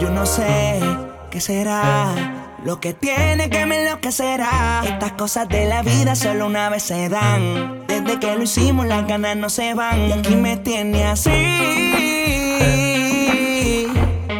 Yo 0.00 0.10
no 0.10 0.26
sé 0.26 0.80
qué 1.30 1.40
será 1.40 2.14
lo 2.64 2.80
que 2.80 2.92
tiene 2.92 3.50
que 3.50 3.66
me 3.66 3.82
enloquecerá. 3.82 4.82
Estas 4.84 5.12
cosas 5.12 5.48
de 5.48 5.66
la 5.66 5.82
vida 5.82 6.14
solo 6.14 6.46
una 6.46 6.68
vez 6.70 6.82
se 6.82 7.08
dan. 7.08 7.86
Desde 7.86 8.18
que 8.18 8.34
lo 8.36 8.42
hicimos 8.42 8.86
las 8.86 9.06
ganas 9.06 9.36
no 9.36 9.48
se 9.48 9.74
van. 9.74 10.08
Y 10.08 10.12
aquí 10.12 10.36
me 10.36 10.56
tiene 10.56 11.04
así. 11.04 11.30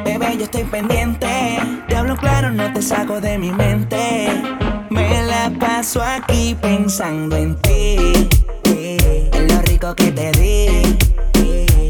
Bebé, 0.04 0.36
yo 0.36 0.44
estoy 0.44 0.64
pendiente. 0.64 1.58
Te 1.88 1.96
hablo 1.96 2.16
claro, 2.16 2.50
no 2.50 2.72
te 2.72 2.82
saco 2.82 3.20
de 3.20 3.38
mi 3.38 3.50
mente. 3.52 4.42
Me 4.90 5.22
la 5.22 5.50
paso 5.58 6.00
aquí 6.02 6.56
pensando 6.60 7.36
en 7.36 7.56
ti. 7.56 8.28
En 8.64 9.48
lo 9.48 9.60
rico 9.62 9.94
que 9.94 10.10
te 10.12 10.32
di. 10.32 10.96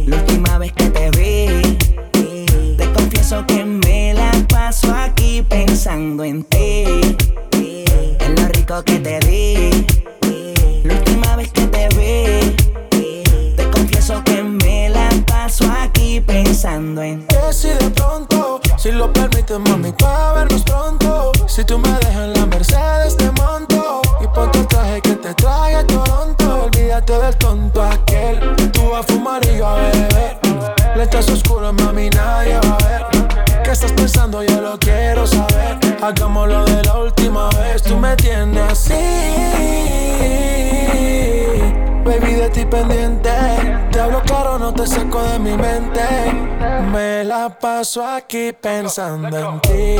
La 0.06 0.16
última 0.16 0.58
vez 0.58 0.72
que 0.72 0.90
te 0.90 1.10
vi. 1.10 1.78
Te 2.76 2.92
confieso 2.92 3.44
que 3.46 3.64
me 3.64 4.14
la 4.14 4.32
paso 4.48 4.92
aquí 4.94 5.42
pensando 5.42 6.24
en 6.24 6.42
ti. 6.44 7.16
En 7.52 8.34
lo 8.36 8.48
rico 8.48 8.82
que 8.82 8.98
te 8.98 9.20
di. 9.20 9.86
La 10.84 10.94
última 10.94 11.36
vez 11.36 11.52
que 11.52 11.66
te 11.66 11.88
vi. 11.90 12.56
Te 13.56 13.70
confieso 13.70 14.22
que 14.24 14.42
me 14.42 14.88
la 14.88 15.08
paso 15.26 15.64
aquí 15.80 16.20
pensando 16.20 17.02
en 17.02 17.26
ti. 17.26 17.36
si 17.52 17.68
de 17.68 17.90
pronto, 17.90 18.60
si 18.76 18.90
lo 18.90 19.12
permites, 19.12 19.58
mami, 19.58 19.92
para 19.92 20.32
vernos 20.32 20.62
pronto. 20.62 21.32
Si 21.46 21.64
tú 21.64 21.78
me 21.78 21.88
dejas 21.88 22.28
la 22.36 22.37
Te 42.78 44.00
hablo 44.00 44.22
claro, 44.22 44.56
no 44.56 44.72
te 44.72 44.86
saco 44.86 45.20
de 45.20 45.40
mi 45.40 45.56
mente. 45.56 46.00
Me 46.92 47.24
la 47.24 47.48
paso 47.48 48.06
aquí 48.06 48.52
pensando 48.52 49.36
en 49.36 49.60
ti. 49.62 49.96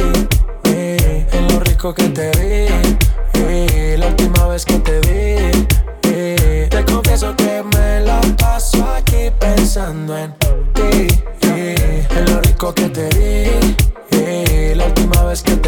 en 0.65 1.49
lo 1.49 1.59
rico 1.59 1.93
que 1.93 2.09
te 2.11 2.31
eh, 3.35 3.97
la 3.99 4.07
última 4.07 4.47
vez 4.47 4.65
que 4.65 4.79
te 4.79 5.01
vi. 5.01 5.67
te 6.69 6.85
confieso 6.85 7.35
que 7.35 7.65
me 7.75 8.01
la 8.01 8.21
paso 8.39 8.87
aquí 8.95 9.33
pensando 9.41 10.17
en 10.17 10.33
ti. 10.75 11.09
en 11.43 12.33
lo 12.33 12.41
rico 12.43 12.73
que 12.73 12.89
te 12.91 13.09
eh, 14.13 14.75
la 14.77 14.87
última 14.87 15.25
vez 15.25 15.43
que 15.43 15.57
te 15.57 15.68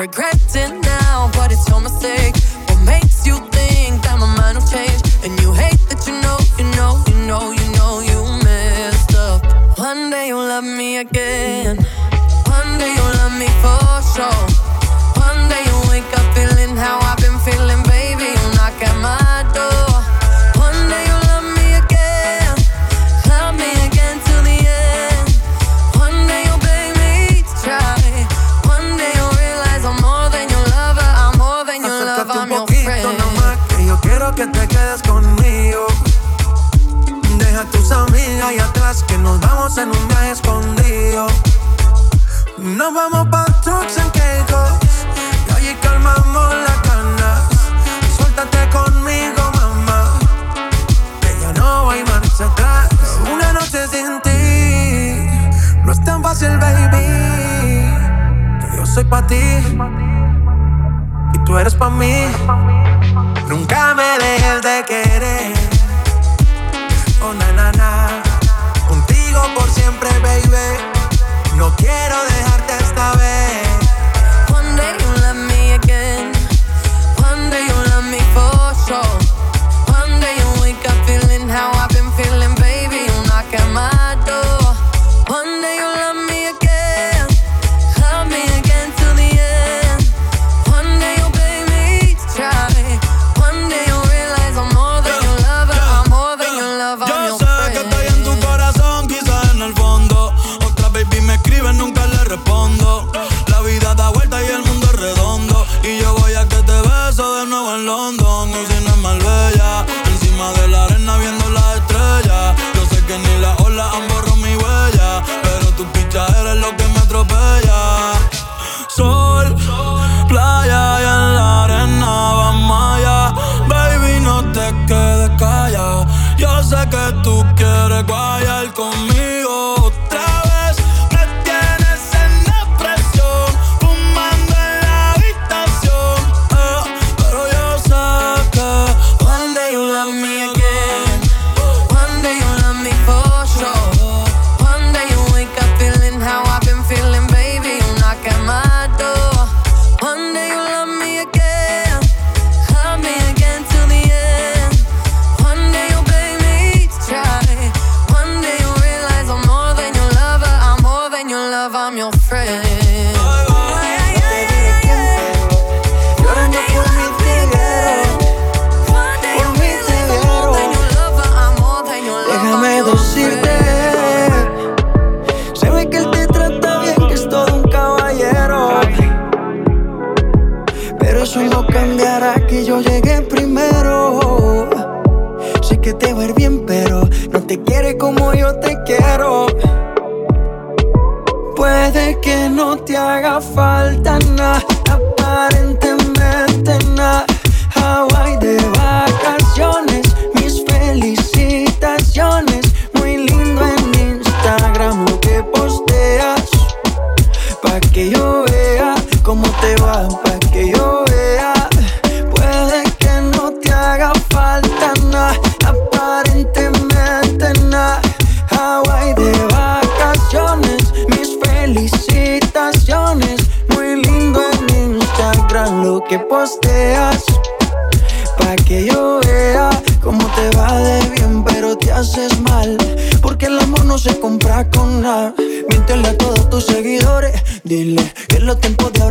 regret 0.00 0.34
it 0.54 0.72
now, 0.82 1.30
but 1.34 1.52
it's 1.52 1.68
your 1.68 1.80
mistake. 1.80 2.49
Vamos 39.70 39.78
en 39.78 39.88
un 39.88 40.24
escondido. 40.24 41.26
Nos 42.58 42.94
vamos 42.94 43.28
pa' 43.28 43.44
trucks 43.62 43.98
and 43.98 44.12
Caicos 44.12 44.72
y 45.48 45.52
allí 45.52 45.74
calmamos 45.82 46.54
las 46.54 46.82
ganas. 46.82 47.42
Suéltate 48.16 48.68
conmigo, 48.70 49.42
mamá, 49.54 50.18
que 51.20 51.40
ya 51.40 51.52
no 51.52 51.90
hay 51.90 52.04
marcha 52.04 52.44
atrás. 52.44 52.88
Una 53.32 53.52
noche 53.52 53.86
sin 53.88 54.20
ti 54.22 55.30
no 55.84 55.92
es 55.92 56.04
tan 56.04 56.22
fácil, 56.22 56.58
baby. 56.58 57.06
Que 58.60 58.76
yo 58.76 58.86
soy 58.86 59.04
pa' 59.04 59.26
ti 59.26 59.40
y 61.34 61.38
tú 61.44 61.58
eres 61.58 61.74
pa' 61.74 61.90
mí. 61.90 62.26
Nunca 63.48 63.94
me 63.94 64.18
dejes 64.18 64.62
de 64.62 64.84
querer. 64.86 65.52
Oh, 67.22 67.34
na, 67.34 67.72
na. 67.72 68.29
Por 69.54 69.70
siempre, 69.70 70.10
baby. 70.20 71.56
No 71.56 71.74
quiero 71.76 72.24
dejarte 72.24 72.72
esta 72.84 73.12
vez. 73.16 73.69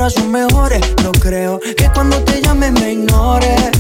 Son 0.09 0.31
mejores. 0.31 0.81
No 1.03 1.11
creo 1.11 1.59
que 1.59 1.89
cuando 1.93 2.17
te 2.23 2.41
llame 2.41 2.71
me 2.71 2.93
ignores. 2.93 3.71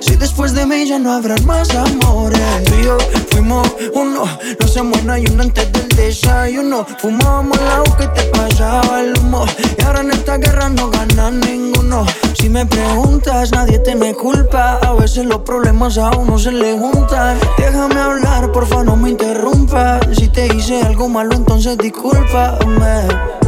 Si 0.00 0.16
después 0.16 0.54
de 0.54 0.66
mí 0.66 0.86
ya 0.86 0.98
no 0.98 1.12
habrán 1.12 1.44
más 1.46 1.70
amores. 1.74 2.64
Tú 2.64 2.74
y 2.80 2.84
yo 2.84 2.98
fuimos 3.30 3.68
uno, 3.94 4.24
no 4.24 4.66
hacemos 4.66 5.04
nada 5.04 5.18
y 5.18 5.26
uno 5.26 5.42
antes 5.42 5.70
del 5.72 5.88
desayuno. 5.88 6.86
Fumábamos 6.98 7.58
el 7.58 7.68
agua 7.68 7.96
que 7.96 8.06
te 8.08 8.22
pasaba 8.24 9.00
el 9.00 9.18
humo. 9.18 9.44
Y 9.78 9.82
ahora 9.82 10.00
en 10.00 10.12
esta 10.12 10.38
guerra 10.38 10.68
no 10.68 10.90
gana 10.90 11.30
ninguno. 11.30 12.06
Si 12.34 12.48
me 12.48 12.64
preguntas, 12.66 13.52
nadie 13.52 13.78
tiene 13.80 14.14
culpa. 14.14 14.78
A 14.82 14.92
veces 14.94 15.26
los 15.26 15.40
problemas 15.40 15.98
a 15.98 16.10
uno 16.10 16.38
se 16.38 16.52
le 16.52 16.78
juntan. 16.78 17.38
Déjame 17.58 18.00
hablar, 18.00 18.50
porfa, 18.52 18.82
no 18.82 18.96
me 18.96 19.10
interrumpas. 19.10 20.06
Si 20.16 20.28
te 20.28 20.46
hice 20.46 20.82
algo 20.82 21.08
malo, 21.08 21.34
entonces 21.34 21.76
discúlpame. 21.78 23.47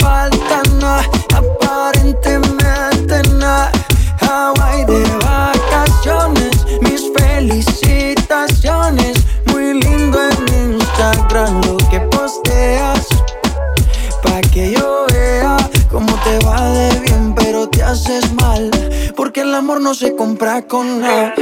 Falta 0.00 0.62
nada, 0.80 1.04
aparentemente 1.34 3.22
nada. 3.34 3.70
Hawaii 4.20 4.84
de 4.84 5.02
vacaciones, 5.24 6.64
mis 6.82 7.10
felicitaciones. 7.16 9.16
Muy 9.46 9.80
lindo 9.80 10.18
en 10.22 10.72
Instagram 10.72 11.60
lo 11.62 11.76
que 11.90 12.00
posteas. 12.00 13.06
Pa' 14.22 14.40
que 14.52 14.72
yo 14.72 15.06
vea 15.12 15.56
cómo 15.90 16.12
te 16.24 16.38
va 16.44 16.70
de 16.70 17.00
bien, 17.00 17.34
pero 17.34 17.68
te 17.68 17.82
haces 17.82 18.32
mal. 18.34 18.70
Porque 19.16 19.40
el 19.42 19.54
amor 19.54 19.80
no 19.80 19.94
se 19.94 20.14
compra 20.16 20.62
con 20.62 21.00
nada. 21.00 21.34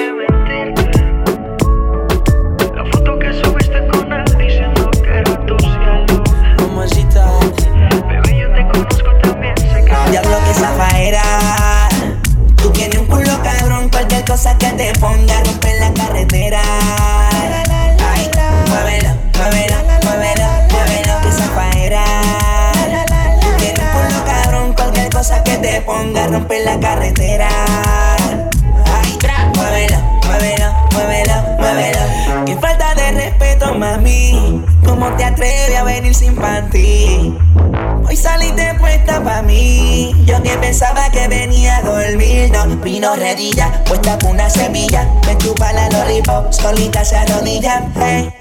Puesta 43.85 44.19
con 44.19 44.31
una 44.31 44.49
semilla. 44.49 45.07
Me 45.27 45.37
chupa 45.39 45.73
la 45.73 45.89
lollipop, 45.91 46.53
solita 46.53 47.05
se 47.05 47.17
arrodilla. 47.17 47.87
Hey. 47.95 48.33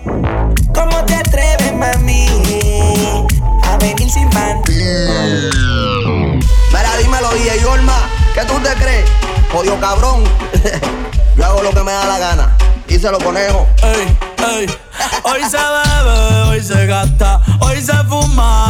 ¿Cómo 0.74 1.04
te 1.06 1.16
atreves, 1.16 1.74
mami? 1.74 2.28
A 3.64 3.78
venir 3.78 4.10
sin 4.10 4.30
panty. 4.30 4.74
Mira, 6.72 6.98
dímelo, 7.02 7.30
DJ 7.34 7.62
Yorma, 7.62 8.10
¿qué 8.34 8.46
tú 8.46 8.60
te 8.60 8.74
crees? 8.76 9.10
Jodido 9.52 9.80
cabrón. 9.80 10.24
Yo 11.38 11.46
hago 11.46 11.62
lo 11.62 11.72
que 11.72 11.84
me 11.84 11.92
da 11.92 12.06
la 12.06 12.20
gana. 12.20 12.58
Díselo, 12.88 13.20
conejo. 13.20 13.68
Ey, 13.84 14.18
ey. 14.48 14.68
Hoy 15.24 15.42
se 15.50 15.58
bebe, 15.58 16.42
hoy 16.50 16.64
se 16.64 16.86
gasta, 16.86 17.42
hoy 17.60 17.82
se 17.82 17.94
fuma 18.08 18.25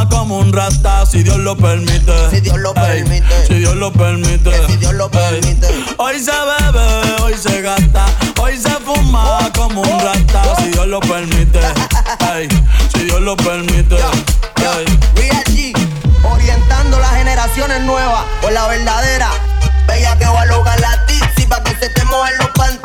como 0.09 0.37
un 0.39 0.53
rata, 0.53 1.05
si 1.05 1.23
Dios 1.23 1.37
lo 1.37 1.55
permite. 1.57 2.29
Si 2.29 2.39
Dios 2.41 2.57
lo 2.59 2.69
Ey, 2.75 3.03
permite. 3.03 3.47
Si 3.47 3.55
Dios 3.55 3.75
lo 3.75 3.91
permite. 3.91 4.51
Que 4.51 4.67
si 4.67 4.77
Dios 4.77 4.93
lo 4.93 5.05
Ey. 5.05 5.41
permite. 5.41 5.67
Hoy 5.97 6.19
se 6.19 6.31
bebe, 6.31 7.21
hoy 7.23 7.33
se 7.35 7.61
gasta, 7.61 8.05
hoy 8.39 8.57
se 8.57 8.69
fuma 8.69 9.39
como 9.55 9.81
un 9.81 9.99
rata, 9.99 10.55
si 10.59 10.69
Dios 10.69 10.87
lo 10.87 10.99
permite. 10.99 11.59
Ey, 12.35 12.47
si 12.93 13.05
Dios 13.05 13.21
lo 13.21 13.35
permite. 13.37 13.95
Ey. 13.95 14.85
Real 15.15 15.43
G, 15.45 15.73
orientando 16.31 16.99
las 16.99 17.11
generaciones 17.15 17.81
nuevas 17.81 18.23
por 18.41 18.51
la 18.51 18.67
verdadera. 18.67 19.29
Bella 19.87 20.17
que 20.17 20.25
va 20.25 20.41
a 20.41 20.45
lograr 20.45 20.79
la 20.79 21.05
tizi 21.05 21.47
pa' 21.47 21.63
que 21.63 21.75
se 21.79 21.89
te 21.89 22.03
mojen 22.05 22.37
los 22.39 22.49
panties. 22.49 22.84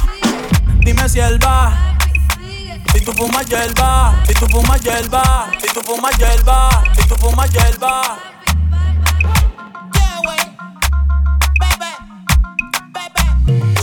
Dime 0.83 1.07
si 1.07 1.19
él 1.19 1.37
va. 1.43 1.95
Si 2.93 3.01
tú 3.01 3.13
fumas 3.13 3.45
hierba, 3.45 4.21
si 4.27 4.33
tú 4.33 4.47
fumas 4.47 4.81
hierba, 4.81 5.51
si 5.61 5.67
tú 5.73 5.81
fumas 5.81 6.17
hierba, 6.17 6.83
si 6.95 7.07
tú 7.07 7.15
fumas 7.15 7.51
hierba. 7.51 8.19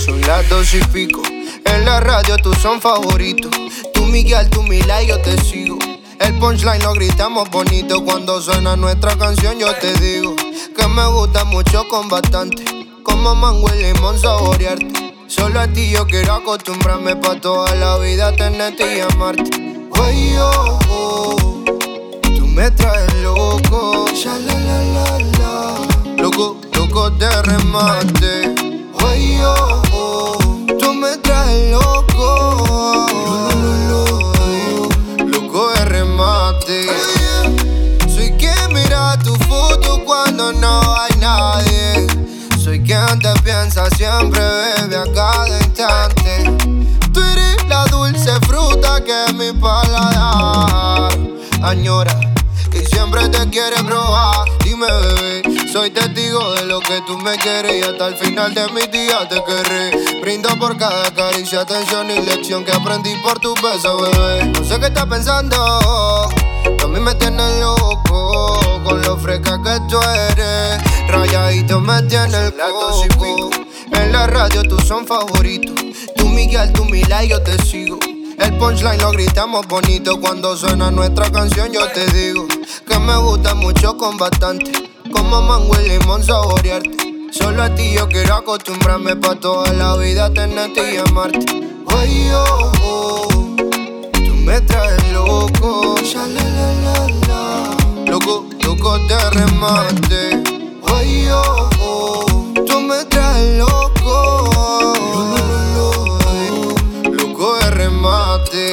Son 0.04 0.20
las 0.22 0.48
dos 0.48 0.74
y 0.74 0.80
pico. 0.92 1.22
En 1.64 1.84
la 1.84 2.00
radio 2.00 2.36
tú 2.38 2.52
son 2.54 2.80
favoritos. 2.80 3.52
Tú 3.94 4.04
Miguel, 4.06 4.50
tú 4.50 4.62
Mila 4.62 5.02
y 5.02 5.06
yo 5.06 5.20
te 5.20 5.38
sigo. 5.38 5.78
El 6.20 6.34
punchline 6.38 6.82
lo 6.82 6.92
gritamos 6.94 7.48
bonito 7.50 8.04
cuando 8.04 8.42
suena 8.42 8.76
nuestra 8.76 9.16
canción. 9.16 9.58
Yo 9.58 9.72
te 9.76 9.94
digo 10.00 10.34
que 10.36 10.88
me 10.88 11.06
gusta 11.06 11.44
mucho 11.44 11.88
con 11.88 12.08
bastante. 12.08 12.64
Como 13.04 13.34
mango 13.36 13.70
y 13.74 13.82
limón 13.84 14.18
saborearte. 14.18 15.07
Solo 15.28 15.60
a 15.60 15.68
ti 15.68 15.90
yo 15.90 16.06
quiero 16.06 16.32
acostumbrarme 16.36 17.14
pa' 17.16 17.38
toda 17.38 17.74
la 17.74 17.98
vida 17.98 18.34
tenerte 18.34 18.96
y 18.96 19.00
amarte. 19.00 19.50
Ay, 20.02 20.34
oh, 20.40 20.78
oh, 20.88 21.64
tú 22.34 22.46
me 22.46 22.70
traes 22.70 23.12
loco. 23.22 24.06
La. 25.38 25.76
Loco, 26.16 26.56
loco 26.72 27.10
de 27.10 27.28
remate. 27.42 28.54
Ay, 29.06 29.38
oh, 29.44 29.82
oh, 29.92 30.66
tú 30.80 30.94
me 30.94 31.18
traes 31.18 31.72
loco. 31.72 33.06
Loco 35.26 35.70
de 35.74 35.84
remate. 35.84 36.86
Soy 38.08 38.32
quien 38.38 38.72
mira 38.72 39.18
tu 39.22 39.34
foto 39.44 40.02
cuando 40.06 40.54
no 40.54 40.94
hay 40.96 41.14
nadie. 41.20 41.67
Quien 42.88 43.18
te 43.18 43.34
piensa 43.42 43.84
siempre, 43.90 44.40
bebe 44.40 44.96
a 44.96 45.04
cada 45.12 45.58
instante. 45.58 46.44
Tú 47.12 47.20
eres 47.20 47.62
la 47.68 47.84
dulce 47.84 48.30
fruta 48.46 49.04
que 49.04 49.30
mi 49.34 49.52
paladar 49.52 51.12
añora. 51.62 52.18
Que 52.70 52.86
siempre 52.86 53.28
te 53.28 53.46
quiere 53.50 53.76
probar. 53.84 54.48
Dime, 54.64 54.86
bebé, 54.86 55.68
soy 55.70 55.90
testigo 55.90 56.50
de 56.52 56.64
lo 56.64 56.80
que 56.80 57.02
tú 57.06 57.18
me 57.18 57.36
quieres 57.36 57.74
y 57.74 57.82
hasta 57.82 58.08
el 58.08 58.16
final 58.16 58.54
de 58.54 58.66
mis 58.68 58.90
días 58.90 59.28
te 59.28 59.44
querré. 59.44 60.22
Brindo 60.22 60.48
por 60.58 60.78
cada 60.78 61.12
caricia, 61.12 61.60
atención 61.60 62.10
y 62.10 62.20
lección 62.20 62.64
que 62.64 62.72
aprendí 62.72 63.14
por 63.16 63.38
tu 63.38 63.54
beso, 63.56 63.98
bebé. 64.00 64.46
No 64.46 64.64
sé 64.64 64.80
qué 64.80 64.86
estás 64.86 65.04
pensando, 65.04 66.26
mí 66.88 67.00
me 67.00 67.14
tienes 67.14 67.60
loco 67.60 68.58
con 68.84 69.02
lo 69.02 69.16
fresca 69.16 69.60
que 69.62 69.78
tú 69.88 70.00
eres. 70.00 70.78
Rayadito 71.08 71.80
me 71.80 72.02
tiene 72.02 72.46
el 72.46 72.54
coco. 72.54 73.50
En 73.92 74.12
la 74.12 74.26
radio 74.26 74.62
tú 74.62 74.78
son 74.80 75.06
favoritos. 75.06 75.74
Tú 76.16 76.28
Miguel, 76.28 76.72
tú 76.72 76.84
Mila 76.84 77.24
y 77.24 77.28
yo 77.28 77.42
te 77.42 77.60
sigo. 77.62 77.98
El 78.38 78.56
punchline 78.56 79.00
lo 79.00 79.10
gritamos 79.10 79.66
bonito 79.66 80.20
cuando 80.20 80.56
suena 80.56 80.90
nuestra 80.90 81.30
canción. 81.30 81.72
Yo 81.72 81.86
te 81.88 82.06
digo 82.12 82.46
que 82.86 82.98
me 82.98 83.16
gusta 83.16 83.54
mucho 83.54 83.96
con 83.96 84.16
bastante. 84.16 84.72
Como 85.12 85.42
mango 85.42 85.74
y 85.80 85.88
limón 85.88 86.22
saborearte. 86.22 87.08
Solo 87.30 87.62
a 87.62 87.74
ti 87.74 87.92
yo 87.94 88.08
quiero 88.08 88.34
acostumbrarme 88.34 89.16
pa' 89.16 89.34
toda 89.34 89.72
la 89.72 89.96
vida 89.96 90.32
tenerte 90.32 90.94
y 90.94 90.96
amarte. 90.96 91.44
Ay, 91.88 92.30
oh, 92.32 92.72
oh, 92.82 93.27
me 94.48 94.60
traes 94.62 95.12
loco. 95.12 95.94
La. 97.28 97.76
Loco, 98.06 98.46
loco 98.64 98.98
de 99.00 99.30
remate. 99.30 100.42
Ay, 100.86 101.28
oh, 101.30 101.68
oh, 101.80 102.54
tú 102.66 102.80
me 102.80 103.04
traes 103.04 103.58
loco. 103.58 104.94
Loco 107.04 107.58
de 107.58 107.70
remate. 107.72 108.72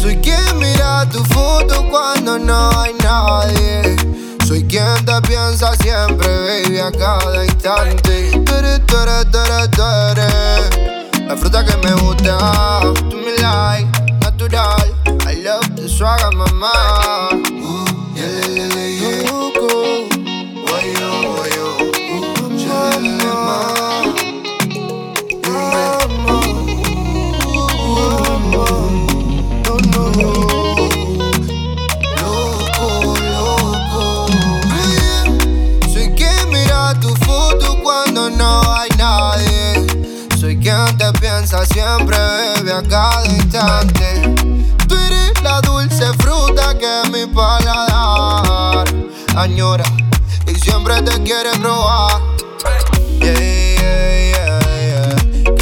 Soy 0.00 0.16
quien 0.18 0.58
mira 0.58 1.08
tu 1.10 1.18
foto 1.34 1.84
cuando 1.90 2.38
no 2.38 2.80
hay 2.80 2.94
nadie. 3.02 3.96
Soy 4.46 4.62
quien 4.64 5.04
te 5.04 5.20
piensa 5.22 5.74
siempre, 5.82 6.28
baby, 6.46 6.78
a 6.78 6.92
cada 6.92 7.44
instante. 7.44 8.30
Tú 8.46 8.54
eres, 8.54 8.86
tú 8.86 8.96
eres 8.98 9.26
La 11.26 11.36
fruta 11.36 11.64
que 11.64 11.76
me 11.78 11.92
gusta. 11.94 12.38
Tú 13.10 13.16
me 13.16 13.32
like, 13.42 13.93
I 14.56 15.34
love 15.42 15.74
the 15.74 15.88
swagger, 15.88 16.30
mamá. 16.30 16.70
Uh, 17.32 17.84
yeah, 18.14 18.46
yeah, 18.54 18.68
yeah, 18.70 18.86
yeah. 19.02 19.22
Loco. 19.26 20.06
Guayo, 20.62 21.10
guayo. 21.34 21.68
Chale, 22.56 23.10
mamá. 23.18 23.58
No, 29.64 29.74
no, 29.90 30.02
no. 30.22 30.30
Loco, 32.22 32.88
loco. 33.34 34.02
Soy 35.92 36.06
quien 36.14 36.44
mira 36.52 36.94
tu 37.00 37.10
foto 37.26 37.66
cuando 37.82 38.30
no 38.30 38.62
hay 38.72 38.88
nadie. 38.96 39.84
Soy 40.38 40.56
quien 40.58 40.96
te 40.96 41.10
piensa 41.18 41.66
siempre, 41.66 42.16
bebe 42.56 42.72
a 42.72 42.82
cada 42.82 43.26
instante. 43.26 44.03
Añora 49.36 49.84
y 50.46 50.54
siempre 50.54 51.00
te 51.02 51.22
quiere 51.22 51.50
probar. 51.60 52.22
Que 53.20 54.34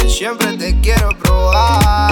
siempre 0.09 0.53
te 0.57 0.79
quiero 0.79 1.09
probar. 1.19 2.02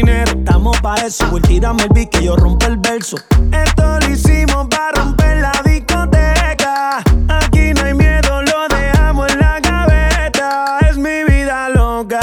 Estamos 0.00 0.80
pa' 0.80 0.94
eso. 1.06 1.26
Pues 1.30 1.42
tírame 1.42 1.82
el 1.82 1.88
beat 1.90 2.08
que 2.08 2.24
yo 2.24 2.34
rompo 2.34 2.66
el 2.66 2.78
verso. 2.78 3.16
Esto 3.52 3.98
lo 4.00 4.08
hicimos 4.10 4.66
para 4.68 5.02
romper 5.02 5.36
la 5.36 5.52
discoteca. 5.64 6.98
Aquí 7.28 7.74
no 7.74 7.82
hay 7.84 7.94
miedo, 7.94 8.42
lo 8.42 8.68
dejamos 8.68 9.30
en 9.32 9.38
la 9.38 9.60
gaveta. 9.60 10.78
Es 10.88 10.96
mi 10.96 11.24
vida 11.24 11.68
loca, 11.68 12.20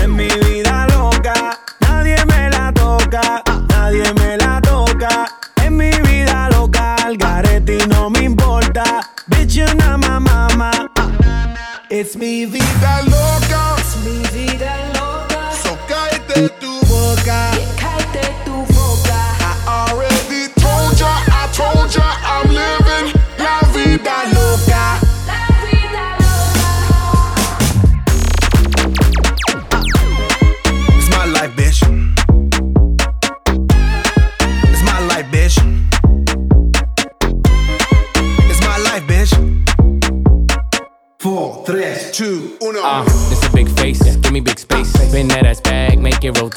es 0.00 0.08
mi 0.08 0.28
vida 0.28 0.86
loca. 0.94 1.58
Nadie 1.80 2.16
me 2.26 2.50
la 2.50 2.72
toca, 2.72 3.42
nadie 3.68 4.14
me 4.14 4.36
la 4.36 4.60
toca. 4.60 5.26
Es 5.56 5.70
mi 5.70 5.90
vida 5.90 6.48
loca, 6.50 6.94
al 7.04 7.16
garete 7.16 7.78
y 7.84 7.86
no 7.88 8.10
me 8.10 8.20
importa. 8.24 9.00
Bitch, 9.26 9.54
you 9.54 9.66
not 9.74 9.98
my 9.98 10.18
mama. 10.20 10.70
It's 11.90 12.16
mi 12.16 12.46
vida 12.46 13.02
loca. 13.02 13.07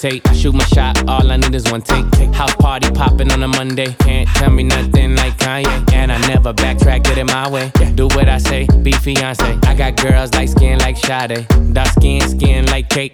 Make. 0.03 0.27
I 0.27 0.33
shoot 0.33 0.53
my 0.53 0.63
shot, 0.65 1.07
all 1.07 1.31
I 1.31 1.37
need 1.37 1.53
is 1.55 1.71
one 1.71 1.81
take. 1.81 2.05
House 2.33 2.55
party 2.55 2.89
popping 2.91 3.31
on 3.31 3.43
a 3.43 3.47
Monday. 3.47 3.93
Can't 3.99 4.27
tell 4.29 4.49
me 4.49 4.63
nothing 4.63 5.15
like 5.15 5.37
Kanye. 5.37 5.93
And 5.93 6.11
I 6.11 6.17
never 6.27 6.53
backtrack, 6.53 7.03
get 7.03 7.17
it 7.17 7.25
my 7.25 7.49
way. 7.49 7.71
Do 7.95 8.07
what 8.07 8.27
I 8.27 8.37
say, 8.37 8.67
be 8.81 8.91
fiance. 8.91 9.57
I 9.63 9.75
got 9.75 9.95
girls 9.97 10.33
like 10.33 10.49
skin 10.49 10.79
like 10.79 10.97
Sade. 10.97 11.47
Dark 11.73 11.89
skin, 11.89 12.21
skin 12.21 12.65
like 12.67 12.89
cake. 12.89 13.13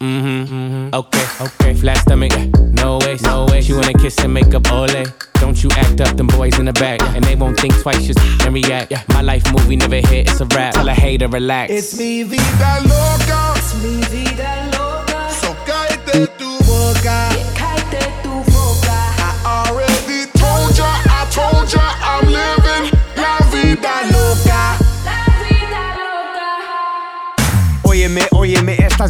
Mm-hmm, 0.00 0.54
mm-hmm. 0.54 0.94
Okay, 0.94 1.26
okay. 1.40 1.74
Flat 1.74 1.98
stomach, 1.98 2.32
no 2.72 2.98
way, 2.98 3.16
no 3.22 3.46
way. 3.46 3.62
She 3.62 3.72
wanna 3.72 3.94
kiss 3.94 4.18
and 4.18 4.34
make 4.34 4.54
up 4.54 4.70
ole. 4.70 5.04
Don't 5.40 5.62
you 5.62 5.70
act 5.72 6.00
up, 6.00 6.16
them 6.16 6.26
boys 6.26 6.58
in 6.58 6.66
the 6.66 6.72
back. 6.72 7.00
And 7.14 7.24
they 7.24 7.34
won't 7.34 7.58
think 7.58 7.74
twice, 7.80 8.06
just 8.06 8.18
and 8.44 8.54
react. 8.54 8.92
My 9.08 9.22
life 9.22 9.44
movie 9.52 9.76
never 9.76 9.96
hit, 9.96 10.28
it's 10.28 10.40
a 10.40 10.46
rap. 10.46 10.74
Tell 10.74 10.88
a 10.88 10.92
hater, 10.92 11.28
relax. 11.28 11.72
It's 11.72 11.98
mi 11.98 12.22
vida 12.24 12.80
loca. 12.84 13.54
Es 13.56 13.74
mi 13.82 14.02
vida 14.02 14.66
loca. 14.66 14.75
Cállate 16.06 16.26
tu 16.38 16.58
boca. 16.64 17.35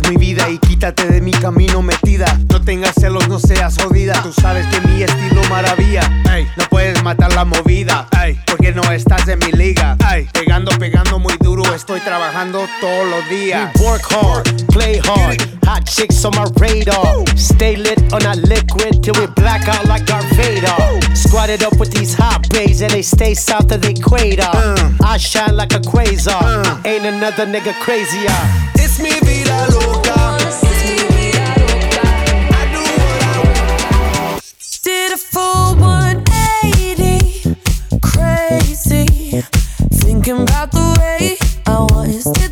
Mi 0.09 0.17
vida 0.17 0.49
y 0.51 0.59
quítate 0.59 1.07
de 1.07 1.21
mi 1.21 1.31
camino 1.31 1.83
metida. 1.83 2.39
No 2.51 2.61
tengas 2.63 2.95
celos, 2.95 3.29
no 3.29 3.39
seas 3.39 3.77
jodida. 3.81 4.15
Tú 4.23 4.33
sabes 4.33 4.67
que 4.67 4.81
mi 4.87 5.03
estilo 5.03 5.43
maravilla. 5.49 6.03
Ey, 6.33 6.47
no 6.57 6.65
puedes 6.69 7.03
matar 7.03 7.33
la 7.35 7.45
movida. 7.45 8.09
Ey, 8.23 8.39
porque 8.47 8.73
no 8.73 8.83
estás 8.91 9.27
en 9.29 9.39
mi 9.39 9.53
liga. 9.53 9.97
Ey, 10.13 10.29
pegando, 10.33 10.71
pegando 10.79 11.19
muy 11.19 11.35
duro. 11.41 11.63
Estoy 11.75 12.01
trabajando 12.01 12.67
todos 12.81 13.09
los 13.09 13.29
días. 13.29 13.71
We 13.77 13.87
work 13.87 14.03
hard, 14.11 14.67
play 14.73 14.99
hard. 14.99 15.41
Hot 15.67 15.85
chicks 15.85 16.25
on 16.25 16.33
my 16.37 16.45
radar. 16.61 17.25
Stay 17.37 17.77
lit 17.77 17.99
on 18.13 18.21
that 18.21 18.39
liquid 18.39 19.03
till 19.03 19.15
we 19.21 19.27
black 19.35 19.67
out 19.69 19.87
like 19.87 20.05
Darth 20.07 20.31
Vader. 20.37 20.75
Squatted 21.15 21.63
up 21.63 21.79
with 21.79 21.91
these 21.93 22.15
hot 22.15 22.49
bays 22.51 22.83
and 22.83 22.91
they 22.93 23.03
stay 23.03 23.35
south 23.35 23.73
of 23.73 23.81
the 23.81 23.91
equator. 23.91 24.49
I 25.05 25.17
shine 25.19 25.57
like 25.57 25.73
a 25.73 25.81
quasar. 25.81 26.85
Ain't 26.85 27.05
another 27.05 27.47
nigga 27.47 27.75
crazier. 27.81 28.76
It's 28.89 29.01
mi 29.01 29.11
vida 29.25 29.67
loca. 29.73 30.39
Did 34.85 35.13
a 35.13 35.17
full 35.17 35.75
180, 35.75 37.57
crazy. 38.01 39.43
Thinking 39.91 40.43
about 40.43 40.71
the 40.71 40.95
way 41.01 41.37
I 41.67 41.81
was. 41.91 42.46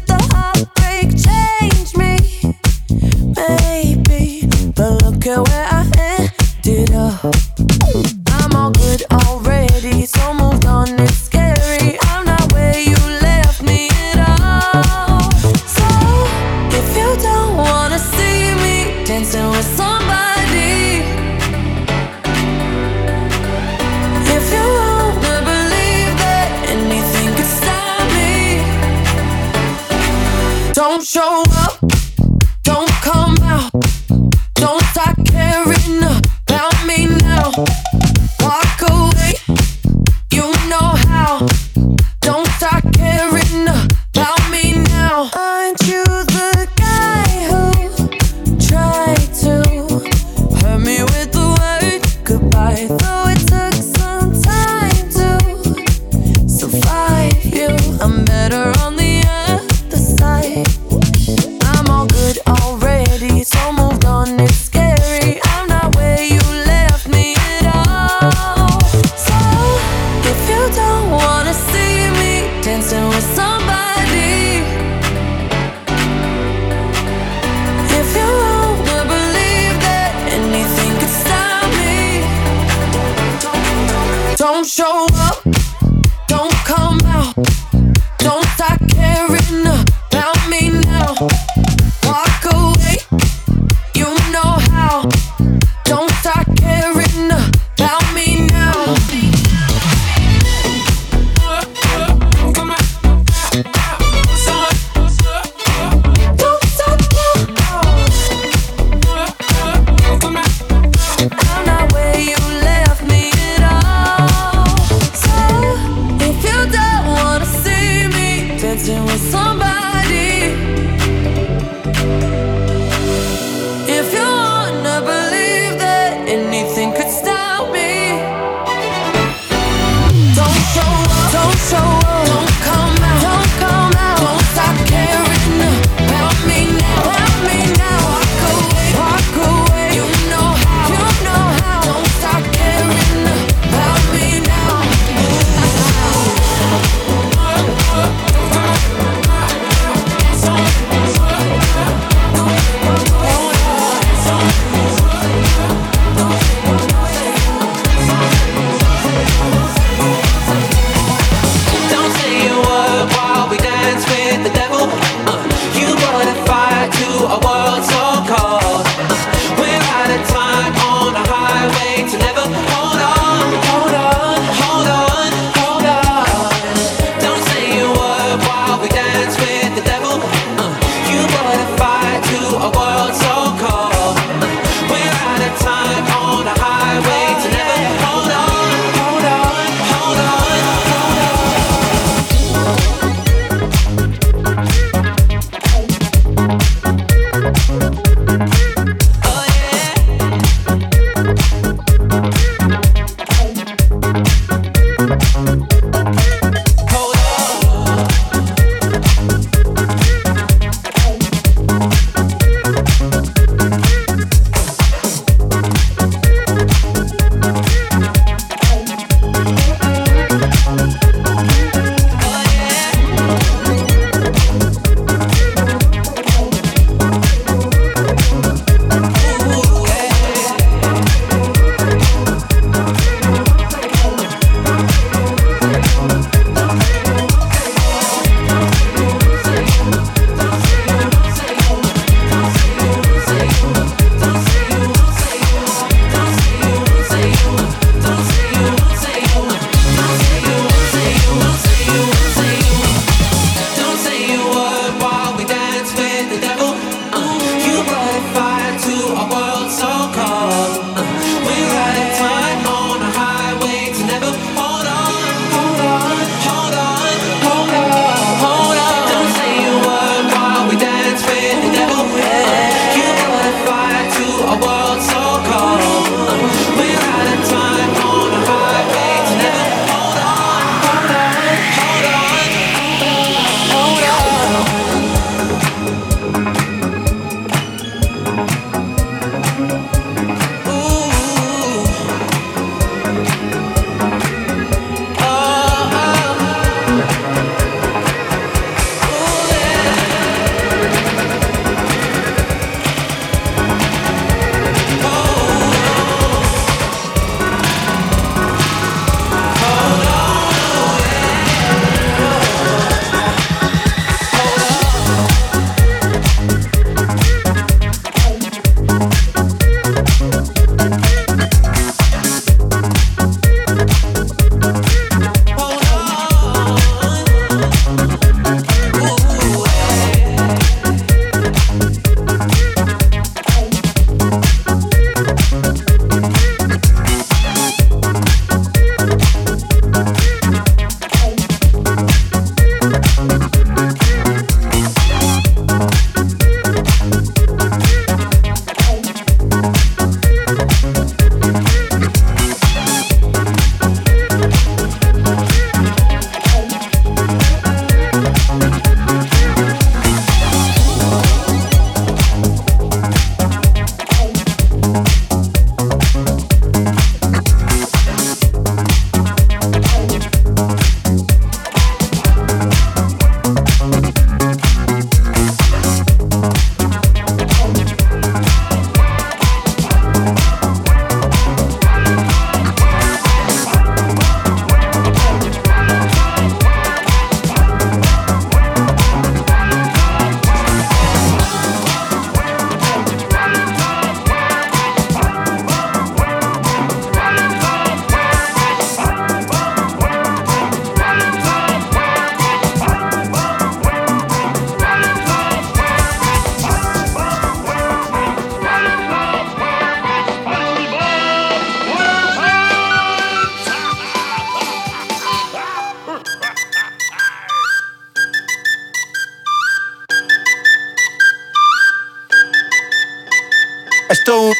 Esto 424.24 424.40
un, 424.40 424.52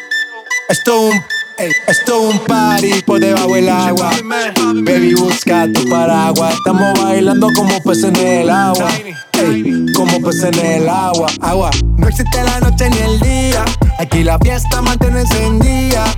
esto 0.68 1.00
un, 1.00 1.12
ey, 1.56 1.72
esto 1.86 2.20
un 2.20 2.38
party 2.40 3.00
por 3.06 3.18
debajo 3.18 3.54
del 3.54 3.70
agua. 3.70 4.10
Baby, 4.82 5.14
busca 5.14 5.66
tu 5.72 5.88
paraguas. 5.88 6.52
Estamos 6.52 7.00
bailando 7.02 7.48
como 7.56 7.82
peces 7.82 8.04
en 8.04 8.16
el 8.16 8.50
agua. 8.50 8.90
Como 9.96 10.20
peces 10.20 10.54
en 10.58 10.66
el 10.66 10.86
agua. 10.86 11.28
Agua. 11.40 11.70
No 11.96 12.08
existe 12.08 12.44
la 12.44 12.60
noche 12.60 12.90
ni 12.90 12.98
el 12.98 13.20
día. 13.20 13.64
Aquí 13.98 14.22
la 14.22 14.38
fiesta 14.38 14.82
mantiene 14.82 15.20
encendida. 15.20 16.14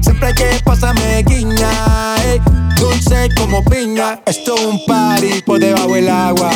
Siempre 0.00 0.34
que 0.34 0.60
pasarme 0.64 1.22
guiña. 1.22 2.16
ey, 2.24 2.40
dulce 2.76 3.28
como 3.36 3.62
piña. 3.66 4.20
Esto 4.26 4.56
es 4.56 4.64
un 4.64 4.84
party 4.86 5.42
por 5.42 5.60
debajo 5.60 5.94
del 5.94 6.08
agua. 6.08 6.50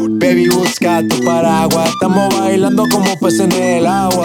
Baby, 0.00 0.48
busca 0.48 1.02
tu 1.06 1.22
paraguas. 1.22 1.90
Estamos 1.90 2.34
bailando 2.38 2.86
como 2.90 3.14
peces 3.18 3.40
en 3.40 3.52
el 3.52 3.86
agua. 3.86 4.24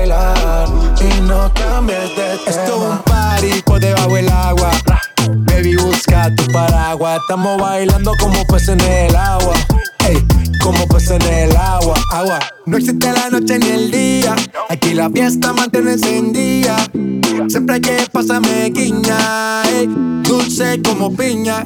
Esto 2.47 2.63
es 2.63 2.71
un 2.71 2.97
party 3.03 3.61
por 3.65 3.79
debajo 3.79 4.15
del 4.15 4.29
agua. 4.29 4.71
Baby, 5.45 5.75
busca 5.75 6.33
tu 6.35 6.45
paraguas. 6.51 7.19
Estamos 7.21 7.59
bailando 7.59 8.13
como 8.19 8.45
peces 8.47 8.69
en 8.69 8.81
el 8.81 9.15
agua. 9.15 9.53
Ey, 10.07 10.17
como 10.63 10.87
peces 10.87 11.11
en 11.11 11.21
el 11.21 11.55
agua, 11.55 11.95
agua. 12.11 12.39
No 12.65 12.77
existe 12.77 13.11
la 13.11 13.29
noche 13.29 13.59
ni 13.59 13.69
el 13.69 13.91
día. 13.91 14.35
Aquí 14.69 14.93
la 14.93 15.09
fiesta 15.09 15.53
mantiene 15.53 15.93
encendida. 15.93 16.75
Siempre 17.47 17.75
hay 17.75 17.81
que 17.81 18.07
pasarme 18.11 18.69
guiña. 18.69 19.63
ey, 19.69 19.87
dulce 20.23 20.81
como 20.81 21.13
piña. 21.15 21.65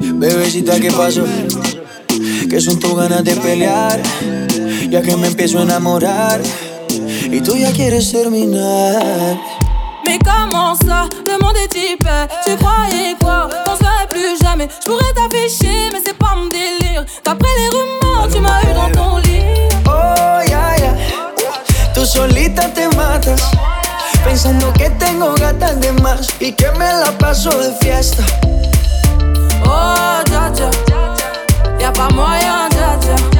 Bebecita, 0.00 0.80
¿qué 0.80 0.90
pasó? 0.90 1.24
Que 2.48 2.60
son 2.60 2.78
tus 2.78 2.96
ganas 2.96 3.24
de 3.24 3.36
pelear, 3.36 4.00
ya 4.88 5.00
que 5.02 5.16
me 5.16 5.28
empiezo 5.28 5.58
a 5.60 5.62
enamorar. 5.62 6.40
Y 6.90 7.40
tú 7.40 7.56
ya 7.56 7.72
quieres 7.72 8.10
terminar. 8.10 9.38
Mais 10.04 10.18
comment 10.24 10.74
ça, 10.74 11.08
le 11.24 11.38
monde 11.38 11.56
est 11.56 11.74
hyper. 11.74 12.28
Tu 12.44 12.56
croyais 12.56 13.14
quoi, 13.20 13.48
qu'on 13.64 13.76
se 13.76 13.82
verrait 13.82 14.08
plus 14.08 14.38
jamais. 14.42 14.68
Je 14.80 14.90
pourrais 14.90 15.12
t'afficher, 15.14 15.90
mais 15.92 16.00
c'est 16.04 16.16
pas 16.16 16.34
mon 16.34 16.48
délire. 16.48 17.04
D'après 17.24 17.48
les 17.56 17.68
rumeurs, 17.68 18.28
tu 18.32 18.40
m'as 18.40 18.60
eu 18.62 18.74
dans 18.74 18.90
ton 18.90 19.16
lit. 19.18 19.68
Oh, 19.86 20.40
ya, 20.48 20.76
ya. 20.78 20.96
Tú 21.94 22.04
solita 22.04 22.68
te 22.74 22.88
matas, 22.96 23.42
pensando 24.24 24.72
que 24.72 24.90
tengo 24.98 25.34
gatas 25.34 25.80
de 25.80 25.92
más 26.02 26.28
y 26.40 26.52
que 26.52 26.70
me 26.72 26.92
la 26.92 27.16
paso 27.18 27.50
de 27.50 27.72
fiesta. 27.80 28.24
Oh, 29.64 30.22
dja 30.26 30.50
dja 30.50 30.70
Y'a 31.78 31.92
pas 31.92 32.08
moyen, 32.14 32.68
dja 32.70 33.39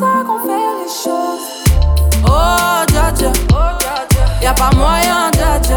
Qu'on 0.00 0.40
fait 0.40 0.72
les 0.82 0.90
choses 0.90 1.64
Oh, 2.26 2.84
dja 2.88 3.12
dja 3.12 3.32
Y'a 4.42 4.52
pas 4.52 4.70
moyen, 4.74 5.30
dja 5.32 5.58
dja 5.60 5.76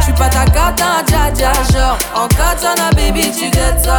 J'suis 0.00 0.12
pas 0.12 0.28
ta 0.28 0.44
cata, 0.44 1.02
dja 1.06 1.30
dja 1.34 1.52
Genre, 1.72 1.98
en 2.14 2.28
katana, 2.28 2.90
baby, 2.94 3.30
tu 3.32 3.50
dettes 3.50 3.84
ça. 3.84 3.96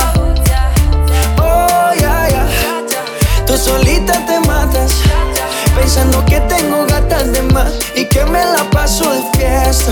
Oh, 1.40 2.00
ya, 2.00 2.30
ya. 2.30 2.46
Tú 3.48 3.58
solita 3.58 4.14
te 4.28 4.40
matas, 4.48 4.92
pensando 5.76 6.24
que 6.26 6.40
tengo 6.42 6.86
gatas 6.88 7.32
de 7.32 7.42
más 7.54 7.72
y 7.96 8.06
que 8.06 8.24
me 8.26 8.46
la 8.46 8.64
paso 8.70 9.10
de 9.12 9.22
fiesta. 9.38 9.92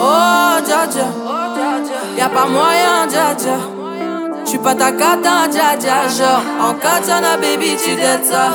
Oh, 0.00 0.58
dja 0.66 0.86
dja 0.86 1.06
Y'a 2.18 2.28
pas 2.28 2.48
moyen, 2.48 3.08
dja 3.08 3.34
dja 3.34 3.79
J'suis 4.50 4.58
pas 4.58 4.74
ta 4.74 4.90
cata, 4.90 5.46
dja 5.48 5.76
dja 5.78 6.08
Genre, 6.08 6.42
en 6.60 6.74
katana, 6.74 7.36
baby, 7.36 7.76
tu 7.76 7.94
ça. 8.28 8.50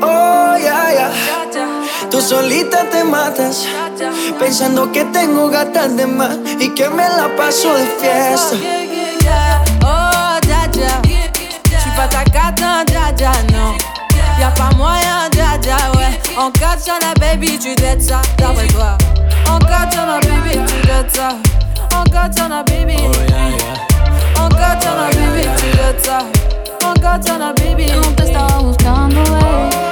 Oh, 0.00 0.56
ya, 0.56 0.92
ya. 0.94 1.10
Tú 2.08 2.20
solita 2.20 2.84
te 2.88 3.02
matas, 3.02 3.66
pensando 4.38 4.92
que 4.92 5.04
tengo 5.06 5.48
gatas 5.48 5.96
de 5.96 6.06
más 6.06 6.38
y 6.60 6.68
que 6.68 6.88
me 6.88 7.02
la 7.02 7.28
paso 7.36 7.74
de 7.74 7.84
fiesta. 7.98 8.56
Oh, 9.82 10.38
dja 10.46 10.68
dja. 10.70 11.02
J'suis 11.64 11.90
pas 11.96 12.06
ta 12.06 12.22
cata, 12.22 12.84
dja 12.86 13.10
dja, 13.16 13.32
non 13.50 13.74
Y'a 14.38 14.52
pas 14.52 14.70
moyen, 14.76 15.28
dja 15.32 15.58
dja, 15.60 15.78
ouais. 15.96 16.16
En 16.38 16.52
katana, 16.52 17.12
baby, 17.18 17.58
tu 17.58 17.74
ça 17.98 18.22
D'après 18.38 18.68
toi. 18.68 18.96
En 19.48 19.58
katana, 19.58 20.20
baby, 20.20 20.60
tu 20.64 20.88
ça. 21.12 21.30
En 21.92 22.04
katana, 22.04 22.62
baby. 22.62 22.94
En 22.94 23.89
katana, 24.60 25.08
baby, 25.10 25.48
tu 25.56 25.76
dettes 25.76 26.04
ça 26.04 26.18
En 26.86 26.94
katana, 27.00 27.52
baby 27.54 27.86
No 27.92 28.14
te 28.14 28.24
estaba 28.24 28.58
buscando, 28.58 29.22
babe. 29.24 29.89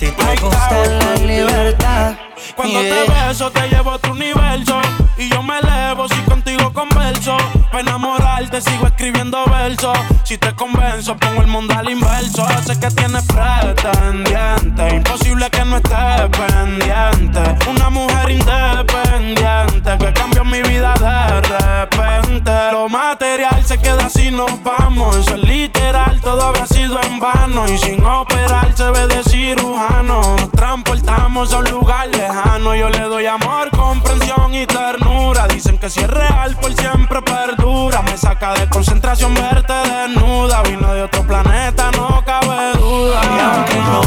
Ti 0.00 0.10
te 0.12 0.34
gusta 0.40 0.86
la 0.86 1.14
libertad. 1.16 2.29
Cuando 2.56 2.80
Yeah. 2.80 3.04
te 3.04 3.12
beso 3.12 3.50
te 3.50 3.68
llevo 3.68 3.90
a 3.90 3.94
otro 3.94 4.12
universo. 4.12 4.80
Y 5.16 5.28
yo 5.28 5.42
me 5.42 5.58
elevo 5.58 6.08
si 6.08 6.20
contigo 6.22 6.72
converso. 6.72 7.36
Para 7.70 7.80
enamorarte 7.80 8.60
sigo 8.60 8.86
escribiendo 8.86 9.44
versos. 9.46 9.96
Si 10.24 10.38
te 10.38 10.54
convenzo 10.54 11.16
pongo 11.16 11.42
el 11.42 11.46
mundo 11.46 11.74
al 11.76 11.90
inverso. 11.90 12.46
Sé 12.64 12.78
que 12.80 12.90
tienes 12.90 13.24
pretendiente. 13.26 14.96
Imposible 14.96 15.50
que 15.50 15.64
no 15.64 15.76
estés 15.76 16.28
pendiente. 16.38 17.68
Una 17.68 17.90
mujer 17.90 18.30
independiente 18.30 19.98
Que 19.98 20.12
cambió 20.12 20.44
mi 20.44 20.62
vida 20.62 20.94
de 20.94 21.40
repente. 21.40 22.52
Lo 22.72 22.88
material 22.88 23.62
se 23.64 23.78
queda 23.78 24.08
si 24.08 24.30
nos 24.30 24.62
vamos. 24.62 25.16
Eso 25.16 25.34
es 25.34 25.42
literal, 25.42 26.20
todo 26.20 26.42
habrá 26.42 26.66
sido 26.66 27.00
en 27.02 27.18
vano. 27.20 27.66
Y 27.68 27.76
sin 27.78 28.04
operar 28.04 28.74
se 28.74 28.90
ve 28.90 29.06
de 29.06 29.22
cirujano. 29.24 30.36
Nos 30.36 30.50
transportamos 30.52 31.52
a 31.52 31.58
un 31.58 31.70
lugar 31.70 32.08
lejano 32.08 32.29
Yo 32.78 32.88
le 32.88 33.00
doy 33.00 33.26
amor, 33.26 33.68
comprensión 33.70 34.54
y 34.54 34.64
ternura. 34.64 35.48
Dicen 35.48 35.76
que 35.78 35.90
si 35.90 35.98
es 35.98 36.08
real 36.08 36.56
por 36.56 36.72
siempre 36.74 37.20
perdura. 37.20 38.02
Me 38.02 38.16
saca 38.16 38.54
de 38.54 38.68
concentración 38.68 39.34
verte 39.34 39.72
desnuda. 39.72 40.62
Vino 40.62 40.94
de 40.94 41.02
otro 41.02 41.24
planeta, 41.24 41.90
no 41.90 42.22
cabe 42.24 42.72
duda. 42.78 43.20
Y 43.24 43.40
aunque 43.40 43.74
no, 43.74 44.02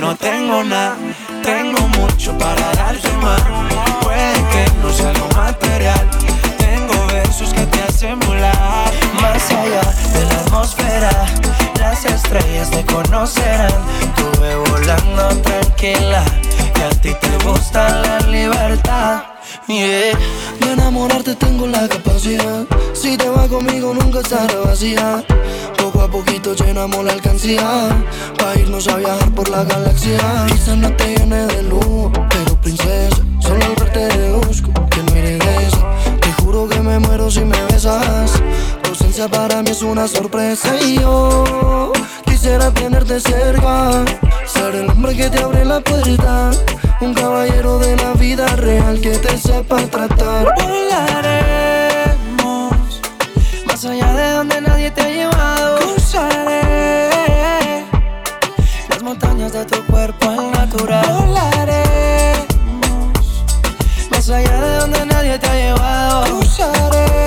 no 0.00 0.16
tengo 0.16 0.64
nada, 0.64 0.96
tengo 1.44 1.80
mucho 2.00 2.36
para 2.36 2.72
darte 2.72 3.12
más. 3.22 3.40
Puede 4.02 4.34
que 4.34 4.66
no 4.82 4.92
sea 4.92 5.10
algo 5.10 5.28
material, 5.36 6.10
tengo 6.58 7.06
versos 7.06 7.54
que 7.54 7.64
te 7.66 7.82
hacen 7.82 8.18
volar. 8.20 8.90
Más 9.22 9.50
allá 9.52 9.82
de 10.12 10.24
la 10.24 10.40
atmósfera, 10.40 11.10
las 12.04 12.14
estrellas 12.14 12.70
te 12.70 12.84
conocerán. 12.84 13.72
Tuve 14.16 14.54
volando 14.70 15.28
tranquila, 15.42 16.24
que 16.74 16.82
a 16.82 16.90
ti 16.90 17.12
te 17.20 17.44
gusta 17.44 18.02
la 18.02 18.20
libertad. 18.20 19.22
Yeah. 19.66 20.16
De 20.60 20.72
enamorarte 20.72 21.34
tengo 21.34 21.66
la 21.66 21.88
capacidad. 21.88 22.66
Si 22.92 23.16
te 23.16 23.28
vas 23.28 23.48
conmigo 23.48 23.94
nunca 23.94 24.20
estará 24.20 24.58
vacía. 24.64 25.24
Poco 25.76 26.02
a 26.02 26.10
poquito 26.10 26.54
llenamos 26.54 27.04
la 27.04 27.12
alcancía. 27.12 27.88
Pa' 28.38 28.58
irnos 28.58 28.86
a 28.88 28.96
viajar 28.96 29.30
por 29.32 29.48
la 29.48 29.64
galaxia. 29.64 30.20
Quizás 30.48 30.76
no 30.76 30.92
te 30.94 31.16
llene 31.16 31.46
de 31.46 31.62
luz, 31.64 32.10
pero 32.30 32.60
princesa. 32.60 33.16
Solo 33.40 33.64
al 33.64 33.74
verte 33.74 34.06
deduzco 34.18 34.72
que 34.90 35.02
no 35.02 35.14
eres. 35.14 35.72
Te 36.20 36.32
juro 36.42 36.68
que 36.68 36.80
me 36.80 36.98
muero 36.98 37.30
si 37.30 37.40
me 37.40 37.60
besas. 37.64 38.32
Tu 38.88 38.94
ausencia 38.94 39.28
para 39.28 39.62
mí 39.62 39.70
es 39.70 39.82
una 39.82 40.08
sorpresa. 40.08 40.74
Y 40.80 40.98
yo 40.98 41.92
quisiera 42.24 42.70
tenerte 42.70 43.20
cerca. 43.20 44.02
Ser 44.46 44.76
el 44.76 44.88
hombre 44.88 45.14
que 45.14 45.28
te 45.28 45.42
abre 45.42 45.62
la 45.66 45.80
puerta. 45.80 46.52
Un 47.02 47.12
caballero 47.12 47.78
de 47.80 47.96
la 47.96 48.14
vida 48.14 48.46
real 48.56 48.98
que 48.98 49.10
te 49.18 49.36
sepa 49.36 49.76
tratar. 49.88 50.54
Volaremos 50.56 51.92
más 53.66 53.84
allá 53.84 54.14
de 54.14 54.30
donde 54.32 54.58
nadie 54.62 54.90
te 54.90 55.02
ha 55.02 55.08
llevado. 55.10 55.78
Cruzaré 55.80 57.10
las 58.88 59.02
montañas 59.02 59.52
de 59.52 59.66
tu 59.66 59.84
cuerpo 59.84 60.30
al 60.30 60.50
natural. 60.50 61.04
Volaremos 61.26 62.38
más 64.10 64.30
allá 64.30 64.60
de 64.62 64.76
donde 64.78 65.04
nadie 65.04 65.38
te 65.38 65.46
ha 65.46 65.54
llevado. 65.54 66.24
Cruzaré 66.24 67.18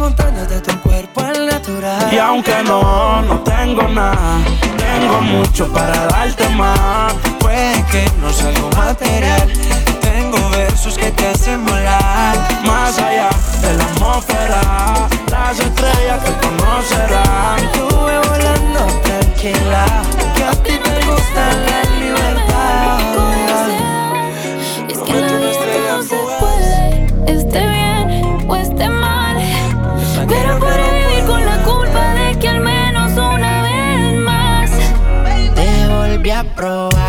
montañas 0.00 0.48
de 0.48 0.60
tu 0.60 0.74
cuerpo 0.80 1.20
al 1.20 1.46
natural. 1.46 2.08
Y 2.12 2.18
aunque 2.18 2.62
no, 2.64 3.20
no 3.22 3.40
tengo 3.40 3.82
nada 3.82 4.38
Tengo 4.76 5.20
mucho 5.20 5.70
para 5.72 6.06
darte 6.06 6.48
más 6.50 7.12
Puede 7.38 7.84
que 7.92 8.10
no 8.20 8.32
sea 8.32 8.48
algo 8.48 8.70
material. 8.70 9.52
Tengo 10.00 10.38
versos 10.50 10.96
que 10.96 11.10
te 11.12 11.26
hacen 11.28 11.64
volar. 11.66 12.34
Más 12.64 12.98
allá 12.98 13.28
de 13.60 13.76
la 13.76 13.84
atmósfera 13.84 14.60
Las 15.30 15.60
estrellas 15.60 16.24
te 16.24 16.32
conocerán 16.46 17.58
Estuve 17.58 18.18
volando 18.28 19.00
tranquila. 19.02 19.84
Que 20.34 20.44
a 20.44 20.52
ti 20.62 20.78
te 20.82 21.06
gusta 21.06 21.69
Oh. 36.72 36.99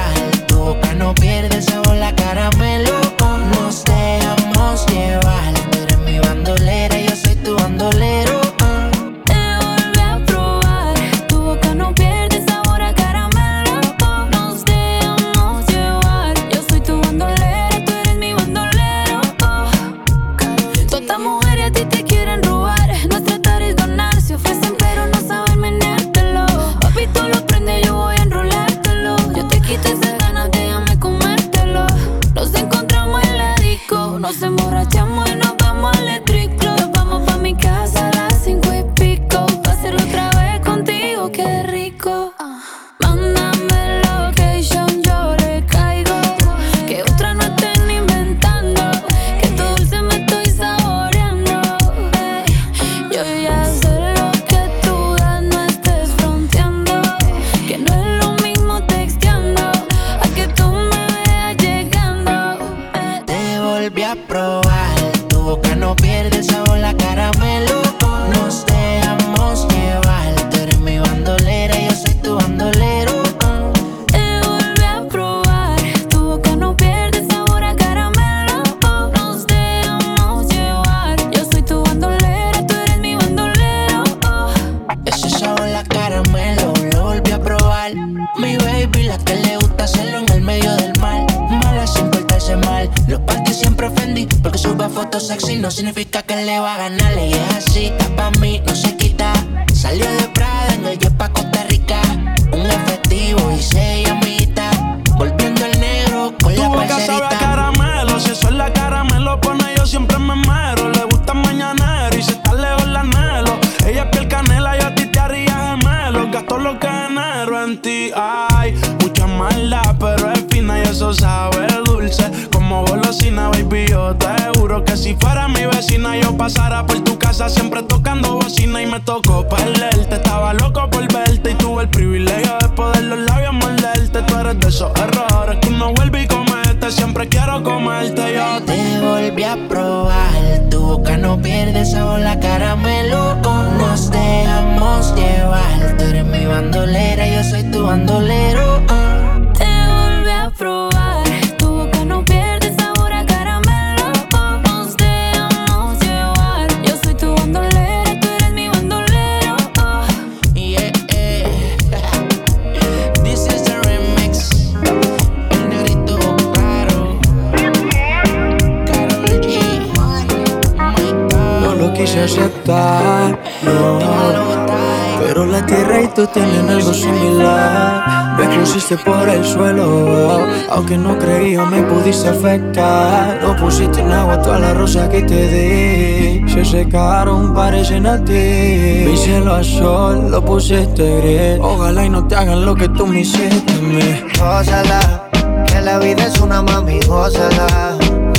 Tú 176.22 176.28
tienen 176.34 176.69
algo 176.69 176.93
similar. 176.93 178.38
Me 178.38 178.45
pusiste 178.57 178.95
por 178.97 179.28
el 179.28 179.43
suelo, 179.43 180.45
aunque 180.69 180.97
no 180.97 181.17
creía 181.17 181.65
me 181.65 181.82
pudiste 181.84 182.30
afectar. 182.30 183.39
No 183.41 183.55
pusiste 183.55 184.01
en 184.01 184.11
agua 184.11 184.41
todas 184.41 184.61
las 184.61 184.78
rosas 184.78 185.09
que 185.09 185.24
te 185.24 185.47
di. 185.47 186.49
Se 186.49 186.63
secaron, 186.63 187.53
parecen 187.53 188.05
a 188.05 188.24
ti. 188.24 189.05
Mi 189.07 189.17
cielo 189.17 189.55
a 189.55 189.63
sol, 189.63 190.30
lo 190.30 190.43
pusiste 190.45 191.03
gris. 191.22 191.59
Ojalá 191.59 192.05
y 192.05 192.09
no 192.09 192.28
te 192.28 192.36
hagan 192.36 192.65
lo 192.65 192.76
que 192.76 192.88
tú 192.89 193.07
me 193.07 193.22
hiciste 193.22 193.74
a 193.74 193.82
mí. 193.82 194.24
Gózala, 194.39 195.30
que 195.65 195.82
la 195.82 195.97
vida 195.99 196.26
es 196.28 196.39
una 196.39 196.61
mami, 196.61 196.99
gózala. 197.07 197.90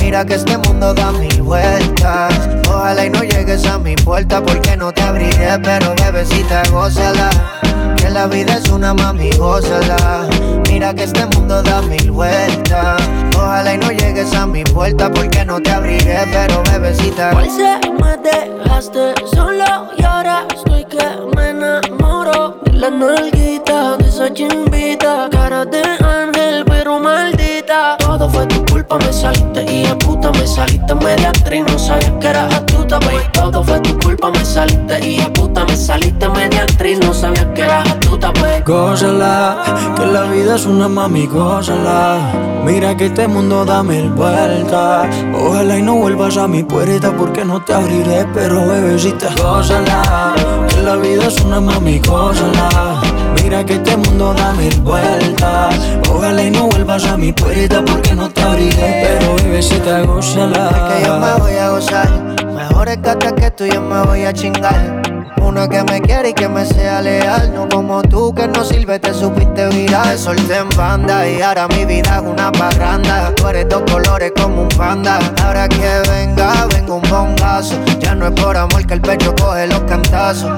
Mira 0.03 0.25
que 0.25 0.35
este 0.35 0.57
mundo 0.57 0.93
da 0.93 1.13
mil 1.13 1.41
vueltas. 1.41 2.33
Ojalá 2.67 3.05
y 3.05 3.09
no 3.09 3.23
llegues 3.23 3.65
a 3.65 3.77
mi 3.77 3.95
puerta 3.95 4.43
porque 4.43 4.75
no 4.75 4.91
te 4.91 5.01
abriré, 5.01 5.57
pero 5.63 5.95
bebecita, 5.95 6.61
gózala. 6.69 7.29
Que 7.95 8.09
la 8.09 8.27
vida 8.27 8.57
es 8.57 8.69
una 8.69 8.93
mami, 8.93 9.31
gózala. 9.37 10.27
Mira 10.69 10.93
que 10.93 11.03
este 11.05 11.25
mundo 11.27 11.63
da 11.63 11.81
mil 11.83 12.11
vueltas. 12.11 13.01
Ojalá 13.37 13.75
y 13.75 13.77
no 13.77 13.91
llegues 13.91 14.35
a 14.35 14.45
mi 14.45 14.65
puerta 14.65 15.09
porque 15.09 15.45
no 15.45 15.61
te 15.61 15.71
abriré, 15.71 16.19
pero 16.33 16.61
bebecita. 16.63 17.31
Hoy 17.35 17.49
se 17.49 17.79
me 17.93 18.17
dejaste 18.17 19.13
solo 19.33 19.89
y 19.97 20.03
ahora 20.03 20.45
estoy 20.53 20.83
que 20.83 21.05
me 21.33 21.51
enamoro 21.51 22.59
la 22.73 22.89
nalguita, 22.89 23.95
de 23.95 24.09
esa 24.09 24.33
chimbita, 24.33 25.29
cara 25.31 25.63
de 25.63 25.81
ángel 26.03 26.65
pero 26.65 26.99
maldita. 26.99 27.95
Todo 27.99 28.29
fue 28.29 28.45
me 28.97 29.13
saliste 29.13 29.65
y 29.71 29.85
a 29.85 29.97
puta 29.97 30.31
me 30.31 30.45
saliste 30.47 30.95
media 30.95 31.29
actriz, 31.29 31.63
no 31.67 31.79
sabía 31.79 32.19
que 32.19 32.27
eras 32.27 32.53
astuta, 32.53 32.99
baby. 32.99 33.23
Todo 33.33 33.63
fue 33.63 33.79
tu 33.79 33.97
culpa, 33.99 34.31
me 34.31 34.45
saliste 34.45 35.07
y 35.07 35.21
a 35.21 35.31
puta 35.33 35.65
me 35.65 35.75
saliste 35.75 36.29
media 36.29 36.63
actriz, 36.63 36.99
no 36.99 37.13
sabía 37.13 37.53
que 37.53 37.61
eras 37.61 37.89
astuta, 37.89 38.31
baby. 38.31 38.63
Gózala, 38.65 39.63
que 39.95 40.05
la 40.05 40.23
vida 40.23 40.55
es 40.55 40.65
una 40.65 40.87
mami, 40.87 41.27
gózala. 41.27 42.17
Mira 42.63 42.95
que 42.95 43.07
este 43.07 43.27
mundo 43.27 43.65
da 43.65 43.83
mil 43.83 44.09
vueltas. 44.11 45.07
Ojalá 45.35 45.77
y 45.77 45.81
no 45.81 45.95
vuelvas 45.95 46.37
a 46.37 46.47
mi 46.47 46.63
puerta 46.63 47.11
porque 47.15 47.43
no 47.43 47.61
te 47.61 47.73
abriré, 47.73 48.25
pero 48.33 48.65
bebecita, 48.65 49.29
gózala. 49.41 50.33
Que 50.69 50.81
la 50.81 50.95
vida 50.95 51.27
es 51.27 51.41
una 51.41 51.59
mami, 51.59 51.99
gózala. 51.99 53.01
Mira 53.43 53.65
que 53.65 53.73
este 53.73 53.97
mundo 53.97 54.33
da 54.33 54.53
mil 54.53 54.79
vueltas. 54.81 55.75
Ojalá 56.09 56.43
y 56.43 56.49
no 56.49 56.67
vuelvas 56.67 57.03
a 57.05 57.17
mi 57.17 57.33
puerta 57.33 57.83
porque 57.85 58.13
no 58.15 58.29
te 58.29 58.41
abriré, 58.41 59.19
pero 59.19 59.35
bebecita, 59.35 60.01
gózala. 60.03 60.69
que 60.87 61.05
yo 61.05 61.19
me 61.19 61.33
voy 61.33 61.57
a 61.57 61.69
gozar. 61.69 62.09
Mejor 62.55 62.87
es 62.87 62.99
que 63.35 63.51
tú 63.51 63.65
yo 63.65 63.81
me 63.81 64.01
voy 64.05 64.23
a 64.23 64.31
chingar. 64.31 65.01
Una 65.41 65.67
que 65.67 65.83
me 65.83 65.99
quiere 66.01 66.29
y 66.29 66.33
que 66.33 66.47
me 66.47 66.65
sea 66.65 67.01
leal. 67.01 67.53
No 67.53 67.67
como 67.67 68.01
tú 68.01 68.33
que 68.33 68.47
no 68.47 68.63
sirve, 68.63 68.97
te 68.97 69.13
supiste 69.13 69.67
viral. 69.67 70.11
Te 70.11 70.17
solté 70.17 70.59
en 70.59 70.69
banda 70.69 71.27
y 71.27 71.41
ahora 71.41 71.67
mi 71.67 71.83
vida 71.83 72.15
es 72.15 72.21
una 72.21 72.49
parranda. 72.49 73.35
Tú 73.35 73.49
eres 73.49 73.67
dos 73.67 73.83
colores 73.91 74.31
como 74.41 74.61
un 74.61 74.69
panda. 74.69 75.19
Ahora 75.43 75.67
que 75.67 76.01
venga, 76.09 76.65
venga 76.67 76.93
un 76.93 77.01
bongazo. 77.09 77.75
Ya 77.99 78.15
no 78.15 78.27
es 78.27 78.41
por 78.41 78.55
amor 78.55 78.87
que 78.87 78.93
el 78.93 79.01
pecho 79.01 79.35
coge 79.35 79.67
los 79.67 79.81
cantazos. 79.81 80.49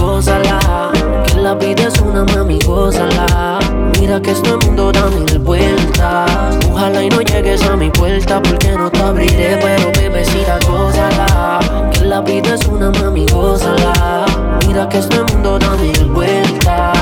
Gózala, 0.00 0.90
que 1.26 1.40
la 1.40 1.54
vida 1.54 1.88
es 1.88 2.00
una 2.00 2.24
mami, 2.24 2.58
gózala. 2.66 3.58
Mira 3.98 4.20
que 4.20 4.30
este 4.30 4.56
mundo 4.64 4.90
da 4.90 5.06
mil 5.06 5.38
vueltas. 5.40 6.56
Ojalá 6.72 7.04
y 7.04 7.10
no 7.10 7.20
llegues 7.20 7.62
a 7.64 7.76
mi 7.76 7.90
puerta 7.90 8.40
porque 8.40 8.72
no 8.72 8.90
te 8.90 8.98
abriré, 8.98 9.58
pero 9.60 9.92
bebecita, 9.92 10.58
gózala. 10.66 11.60
Que 11.92 12.06
la 12.06 12.22
vida 12.22 12.54
es 12.54 12.66
una 12.66 12.90
mami, 12.90 13.26
gózala. 13.26 14.24
Mira 14.66 14.88
que 14.88 14.98
este 14.98 15.22
mundo 15.24 15.58
da 15.58 15.76
mil 15.76 16.04
vueltas. 16.06 16.99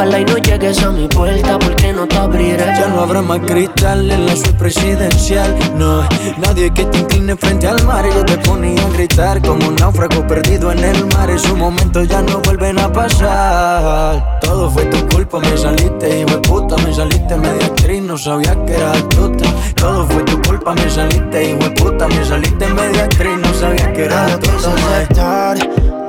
Ojalá 0.00 0.18
y 0.18 0.24
no 0.24 0.38
llegues 0.38 0.82
a 0.82 0.90
mi 0.92 1.06
puerta 1.08 1.58
porque 1.58 1.92
no 1.92 2.08
te 2.08 2.16
abriré. 2.16 2.64
Ya 2.64 2.88
no 2.88 3.02
habrá 3.02 3.20
más 3.20 3.40
cristal 3.40 4.10
en 4.10 4.24
la 4.24 4.34
suite 4.34 4.54
presidencial. 4.54 5.54
No, 5.76 6.08
nadie 6.38 6.72
que 6.72 6.86
te 6.86 7.00
incline 7.00 7.36
frente 7.36 7.68
al 7.68 7.84
mar. 7.84 8.06
Yo 8.06 8.24
te 8.24 8.38
ponía 8.38 8.80
a 8.82 8.88
gritar 8.88 9.42
como 9.42 9.68
un 9.68 9.76
náufrago 9.76 10.26
perdido 10.26 10.72
en 10.72 10.78
el 10.84 11.04
mar. 11.08 11.28
Esos 11.28 11.54
momentos 11.54 12.08
ya 12.08 12.22
no 12.22 12.38
vuelven 12.40 12.78
a 12.78 12.90
pasar. 12.90 14.40
Todo 14.40 14.70
fue 14.70 14.86
tu 14.86 15.06
culpa, 15.14 15.38
me 15.38 15.54
saliste, 15.58 16.20
hijo 16.20 16.30
de 16.30 16.38
puta. 16.48 16.76
Me 16.78 16.94
saliste 16.94 17.36
media 17.36 17.66
actriz, 17.66 18.00
no 18.02 18.16
sabía 18.16 18.56
que 18.64 18.72
eras 18.76 18.96
astuta. 18.96 19.50
Todo 19.74 20.06
fue 20.06 20.22
tu 20.22 20.40
culpa, 20.40 20.74
me 20.76 20.88
saliste, 20.88 21.50
hijo 21.50 21.58
de 21.58 21.70
puta. 21.72 22.08
Me 22.08 22.24
saliste 22.24 22.66
media 22.68 23.04
actriz, 23.04 23.36
no 23.36 23.52
sabía 23.52 23.92
que 23.92 24.08
No 24.08 24.38
quise 24.40 24.54
astuta. 24.54 24.96
aceptar, 24.96 25.58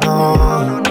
no. 0.06 0.82
Pero 0.82 0.91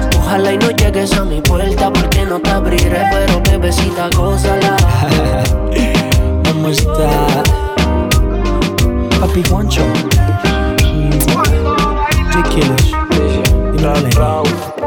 Ojalá 0.31 0.53
y 0.53 0.57
no 0.59 0.71
llegues 0.71 1.11
a 1.17 1.25
mi 1.25 1.41
puerta 1.41 1.91
porque 1.91 2.23
no 2.23 2.39
te 2.39 2.51
abriré, 2.51 3.03
pero 3.11 3.41
bebecita, 3.41 4.09
gózala. 4.15 4.77
¿Cómo 6.45 6.69
está? 6.69 7.43
Papi 9.19 9.43
Juancho. 9.43 9.81
Ridiculous. 12.33 12.95
Dímelo. 13.73 14.80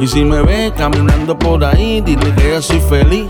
Y 0.00 0.06
si 0.08 0.24
me 0.24 0.40
ves 0.40 0.72
caminando 0.72 1.38
por 1.38 1.62
ahí, 1.62 2.00
dile 2.00 2.34
que 2.34 2.52
ya 2.52 2.62
soy 2.62 2.80
feliz. 2.80 3.26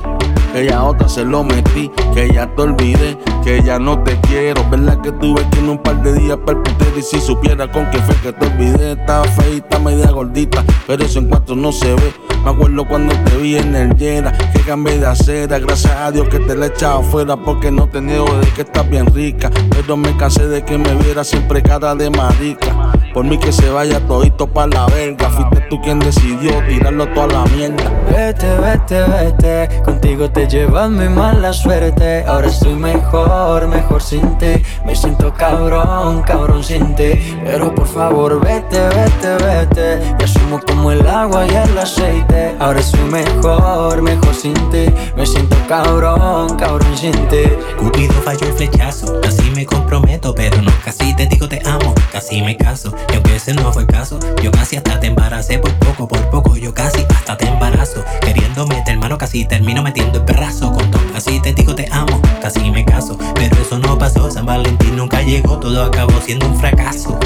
Que 0.53 0.66
ya 0.66 0.84
otra 0.84 1.09
se 1.09 1.24
lo 1.24 1.43
metí, 1.43 1.90
que 2.14 2.32
ya 2.32 2.47
te 2.55 2.62
olvidé, 2.62 3.18
que 3.43 3.61
ya 3.61 3.80
no 3.80 4.01
te 4.05 4.20
quiero. 4.20 4.62
¿Verdad 4.70 5.01
que 5.01 5.11
tuve 5.11 5.43
que 5.51 5.59
en 5.59 5.70
un 5.70 5.78
par 5.78 6.01
de 6.03 6.12
días 6.12 6.38
para 6.47 6.61
Y 6.97 7.03
si 7.03 7.20
supiera 7.20 7.68
con 7.72 7.90
qué 7.90 7.99
fue 7.99 8.14
que 8.16 8.32
te 8.32 8.47
olvidé, 8.47 8.93
estaba 8.93 9.24
feita, 9.24 9.80
media 9.80 10.12
gordita, 10.12 10.62
pero 10.86 11.03
eso 11.03 11.18
en 11.18 11.28
cuatro 11.28 11.57
no 11.57 11.72
se 11.72 11.93
ve. 11.93 12.12
Me 12.45 12.51
acuerdo 12.51 12.86
cuando 12.86 13.12
te 13.24 13.36
vi 13.38 13.57
en 13.57 13.74
el 13.74 13.97
Yera, 13.97 14.32
que 14.53 14.61
cambié 14.61 14.99
de 14.99 15.07
acera. 15.07 15.59
Gracias 15.59 15.93
a 15.93 16.12
Dios 16.12 16.28
que 16.28 16.38
te 16.38 16.55
la 16.55 16.66
he 16.66 16.68
echado 16.68 17.01
afuera, 17.01 17.36
porque 17.36 17.72
no 17.72 17.88
te 17.88 18.01
niego 18.01 18.32
de 18.36 18.47
que 18.51 18.62
estás 18.62 18.88
bien 18.88 19.07
rica. 19.07 19.51
Pero 19.70 19.97
me 19.97 20.16
cansé 20.16 20.47
de 20.47 20.64
que 20.64 20.78
me 20.78 20.95
viera 20.97 21.24
siempre 21.24 21.62
cara 21.62 21.97
de 21.97 22.11
marica. 22.11 22.72
Por 23.15 23.25
mí 23.25 23.39
que 23.39 23.53
se 23.53 23.69
vaya 23.69 24.01
todito 24.07 24.47
pa' 24.47 24.67
la 24.67 24.87
verga. 24.87 25.29
Fuiste 25.31 25.61
tú 25.69 25.81
quien 25.83 25.99
decidió 25.99 26.53
tirarlo 26.67 27.07
toda 27.09 27.27
la 27.27 27.45
mierda. 27.55 27.85
Vete, 28.11 28.47
vete, 28.59 29.03
vete. 29.03 29.83
Contigo 29.83 30.31
te 30.31 30.47
llevas 30.47 30.89
mi 30.91 31.09
mala 31.09 31.53
suerte. 31.53 32.25
Ahora 32.27 32.49
estoy 32.49 32.75
mejor, 32.75 33.69
mejor 33.69 34.03
sin 34.03 34.39
ti. 34.39 34.63
Me 34.87 34.95
siento 34.95 35.33
cabrón, 35.35 36.23
cabrón 36.23 36.65
sin 36.65 36.95
ti. 36.95 37.13
Pero 37.45 37.75
por 37.75 37.87
favor, 37.87 38.41
vete, 38.41 38.81
vete, 38.81 39.45
vete. 39.45 40.17
Ya 40.19 40.27
somos 40.27 40.63
como 40.65 40.91
el 40.91 41.07
agua 41.07 41.47
y 41.47 41.55
el 41.55 41.79
aceite. 41.79 42.55
Ahora 42.59 42.81
estoy 42.81 43.05
mejor, 43.11 44.01
mejor 44.01 44.35
sin 44.35 44.55
ti. 44.71 44.87
Me 45.17 45.27
siento 45.27 45.57
cabrón, 45.69 46.57
cabrón 46.57 46.97
sin 46.97 47.13
ti. 47.29 47.45
Cupido 47.79 48.15
falló 48.25 48.47
el 48.47 48.55
flechazo. 48.55 49.21
Casi 49.21 49.41
me 49.63 49.67
comprometo, 49.67 50.35
pero 50.35 50.61
no, 50.61 50.73
casi 50.85 51.15
te 51.15 51.27
digo 51.27 51.49
te 51.49 51.61
amo. 51.65 51.95
Casi 52.11 52.43
me 52.43 52.57
caso. 52.57 52.93
Y 53.11 53.15
aunque 53.15 53.37
ese 53.37 53.55
no 53.55 53.73
fue 53.73 53.83
el 53.83 53.89
caso, 53.89 54.19
yo 54.43 54.51
casi 54.51 54.77
hasta 54.77 54.99
te 54.99 55.07
embaracé 55.07 55.59
por 55.59 55.73
poco, 55.75 56.09
por 56.09 56.31
poco, 56.31 56.57
yo 56.57 56.75
casi 56.75 57.05
hasta 57.15 57.37
te 57.37 57.47
embarazo. 57.47 58.05
Queriendo 58.23 58.67
meter 58.67 58.99
mano, 58.99 59.17
casi 59.19 59.45
termino 59.45 59.83
metiendo 59.83 60.19
el 60.19 60.25
perrazo. 60.25 60.73
Con 60.73 60.91
todo, 60.91 61.03
casi 61.13 61.41
te 61.41 61.53
digo 61.53 61.75
te 61.75 61.87
amo, 61.93 62.21
casi 62.41 62.71
me 62.71 62.85
caso. 62.85 63.17
Pero 63.35 63.57
eso 63.57 63.79
no 63.79 63.97
pasó, 63.99 64.31
San 64.31 64.47
Valentín 64.47 64.97
nunca 64.97 65.23
llegó, 65.23 65.59
todo 65.59 65.85
acabó 65.85 66.21
siendo 66.21 66.47
un 66.47 66.59
fracaso. 66.59 67.19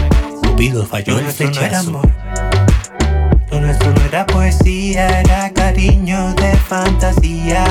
Cupido 0.43 0.85
falló 0.85 1.19
el 1.19 1.27
flechazo. 1.27 1.89
amor. 1.89 2.11
Lo 3.51 3.61
nuestro 3.61 3.93
no 3.93 4.01
era 4.03 4.27
poesía, 4.27 5.21
era 5.21 5.51
cariño 5.55 6.35
de 6.35 6.55
fantasía. 6.57 7.65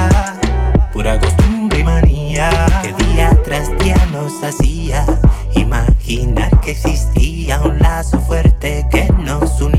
Pura 0.92 1.20
costumbre 1.20 1.80
y 1.80 1.84
manía 1.84 2.82
día 3.16 3.42
tras 3.46 3.78
día 3.78 3.96
nos 4.12 4.44
hacía 4.44 5.06
imaginar 5.56 6.60
que 6.60 6.72
existía 6.72 7.62
un 7.62 7.80
lazo 7.80 8.20
fuerte 8.20 8.86
que 8.92 9.08
nos 9.24 9.62
unía, 9.62 9.75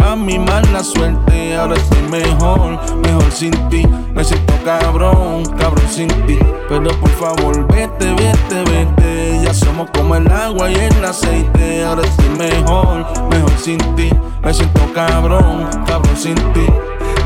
Contigo 0.00 0.06
te 0.06 0.06
lleva 0.06 0.16
mi 0.16 0.38
mala 0.38 0.82
suerte. 0.82 1.56
Ahora 1.56 1.76
estoy 1.76 2.02
mejor, 2.10 2.78
mejor 2.98 3.30
sin 3.30 3.52
ti. 3.68 3.86
Me 4.14 4.24
siento 4.24 4.54
cabrón, 4.64 5.44
cabrón 5.58 5.88
sin 5.88 6.08
ti. 6.26 6.38
Pero 6.68 6.90
por 7.00 7.10
favor, 7.10 7.66
vete, 7.68 8.12
vete, 8.14 8.70
vete. 8.70 9.40
Ya 9.44 9.54
somos 9.54 9.88
como 9.90 10.16
el 10.16 10.30
agua 10.30 10.70
y 10.70 10.74
el 10.74 11.04
aceite. 11.04 11.84
Ahora 11.84 12.02
estoy 12.02 12.28
mejor, 12.30 13.06
mejor 13.30 13.52
sin 13.58 13.78
ti. 13.96 14.10
Me 14.42 14.54
siento 14.54 14.80
cabrón, 14.94 15.68
cabrón 15.86 16.16
sin 16.16 16.34
ti. 16.52 16.66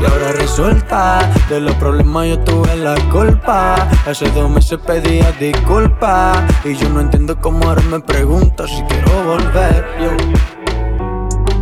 Y 0.01 0.05
ahora 0.05 0.33
resulta, 0.33 1.31
de 1.49 1.61
los 1.61 1.75
problemas 1.75 2.27
yo 2.27 2.39
tuve 2.39 2.75
la 2.75 2.95
culpa. 3.11 3.75
Hace 4.05 4.29
dos 4.31 4.49
meses 4.49 4.79
pedía 4.85 5.31
disculpas. 5.39 6.37
Y 6.65 6.75
yo 6.75 6.89
no 6.89 7.01
entiendo 7.01 7.39
cómo 7.39 7.69
ahora 7.69 7.81
me 7.83 7.99
preguntas 8.01 8.69
si 8.69 8.81
quiero 8.83 9.23
volver. 9.23 9.85
Yo. 10.01 10.54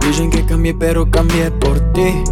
Dicen 0.06 0.30
que 0.30 0.46
cambié, 0.46 0.74
pero 0.74 1.10
cambié 1.10 1.50
por 1.50 1.80
ti. 1.94 2.24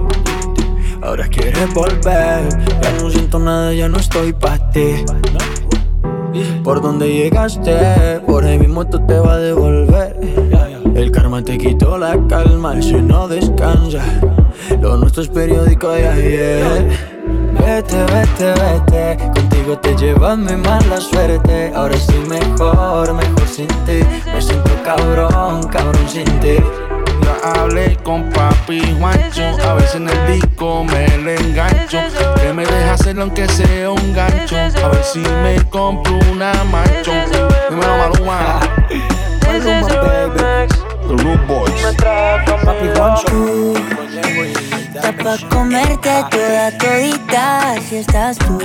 Ahora 1.02 1.28
quieres 1.28 1.74
volver. 1.74 2.48
Ya 2.82 2.92
no 3.02 3.10
siento 3.10 3.40
nada, 3.40 3.74
ya 3.74 3.90
no 3.90 3.98
estoy 3.98 4.34
pa' 4.34 4.60
ti. 4.72 5.04
Por 6.64 6.82
donde 6.82 7.12
llegaste, 7.12 8.22
por 8.28 8.46
ahí 8.46 8.60
mismo 8.60 8.86
tú 8.86 9.06
te 9.06 9.20
vas 9.20 9.32
a 9.32 9.38
devolver. 9.38 10.16
El 10.96 11.12
karma 11.12 11.44
te 11.44 11.58
quitó 11.58 11.98
la 11.98 12.18
calma, 12.28 12.80
si 12.82 12.94
no 12.94 13.28
descansa. 13.28 14.04
Lo 14.80 14.98
nuestro 14.98 15.24
es 15.24 15.30
periódico 15.30 15.90
de 15.90 16.08
ayer. 16.08 16.88
Vete, 17.54 17.98
vete, 18.06 18.54
vete. 18.62 19.18
Contigo 19.34 19.78
te 19.80 19.96
llevas 19.96 20.38
mi 20.38 20.56
mala 20.56 21.00
suerte. 21.00 21.72
Ahora 21.74 21.96
estoy 21.96 22.20
mejor, 22.28 23.14
mejor 23.14 23.48
sin 23.48 23.68
ti. 23.68 24.00
Me 24.26 24.42
siento 24.42 24.72
cabrón, 24.84 25.64
cabrón 25.64 26.08
sin 26.08 26.26
ti. 26.42 26.58
Hablé 27.44 27.98
con 28.04 28.30
papi 28.30 28.96
Juancho, 29.00 29.42
a 29.68 29.74
veces 29.74 29.96
en 29.96 30.10
el 30.10 30.28
disco 30.28 30.84
me 30.84 31.08
le 31.18 31.36
engancho. 31.36 32.00
Que 32.40 32.54
me 32.54 32.66
deja 32.66 32.94
hacerlo 32.94 33.24
aunque 33.24 33.48
sea 33.48 33.90
un 33.92 34.14
gancho. 34.14 34.56
A 34.58 34.88
ver 34.90 35.04
si 35.04 35.20
me 35.20 35.62
compro 35.70 36.20
una 36.32 36.54
macho. 36.66 37.12
Dímelo, 37.70 37.98
Maluma. 37.98 38.60
Maluma, 39.48 39.88
baby. 39.88 40.68
The 41.08 41.24
Rude 41.24 41.46
Boys. 41.48 41.96
Papi 42.64 42.90
Juancho. 42.96 43.74
Está 44.94 45.12
pa' 45.14 45.50
comerte 45.50 46.24
toda 46.30 46.78
todita 46.78 47.76
si 47.90 47.98
estás 47.98 48.38
tú. 48.38 48.60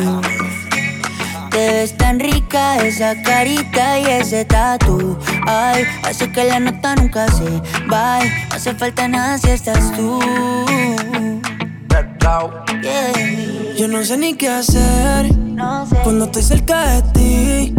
Te 1.56 1.72
ves 1.72 1.96
tan 1.96 2.20
rica 2.20 2.76
esa 2.84 3.22
carita 3.22 3.98
y 3.98 4.04
ese 4.04 4.44
tatu. 4.44 5.16
Ay, 5.46 5.84
hace 6.02 6.30
que 6.30 6.44
la 6.44 6.60
nota 6.60 6.94
nunca 6.96 7.26
se 7.28 7.44
va. 7.90 8.18
No 8.18 8.56
hace 8.56 8.74
falta 8.74 9.08
nada 9.08 9.38
si 9.38 9.48
estás 9.48 9.90
tú. 9.96 10.20
Yeah. 12.82 13.74
Yo 13.74 13.88
no 13.88 14.04
sé 14.04 14.18
ni 14.18 14.34
qué 14.34 14.50
hacer 14.50 15.30
cuando 16.04 16.26
estoy 16.26 16.42
cerca 16.42 16.88
de 16.88 17.02
ti. 17.14 17.74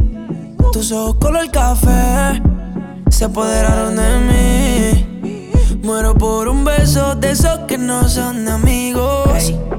Tus 0.73 0.91
ojos 0.91 1.17
color 1.21 1.51
café 1.51 2.41
se 3.11 3.25
apoderaron 3.25 3.95
de 3.95 4.19
mí. 4.31 5.53
Muero 5.83 6.15
por 6.15 6.47
un 6.47 6.65
beso 6.65 7.13
de 7.13 7.29
esos 7.29 7.59
que 7.67 7.77
no 7.77 8.09
son 8.09 8.43
de 8.43 8.51
amigos. 8.53 9.53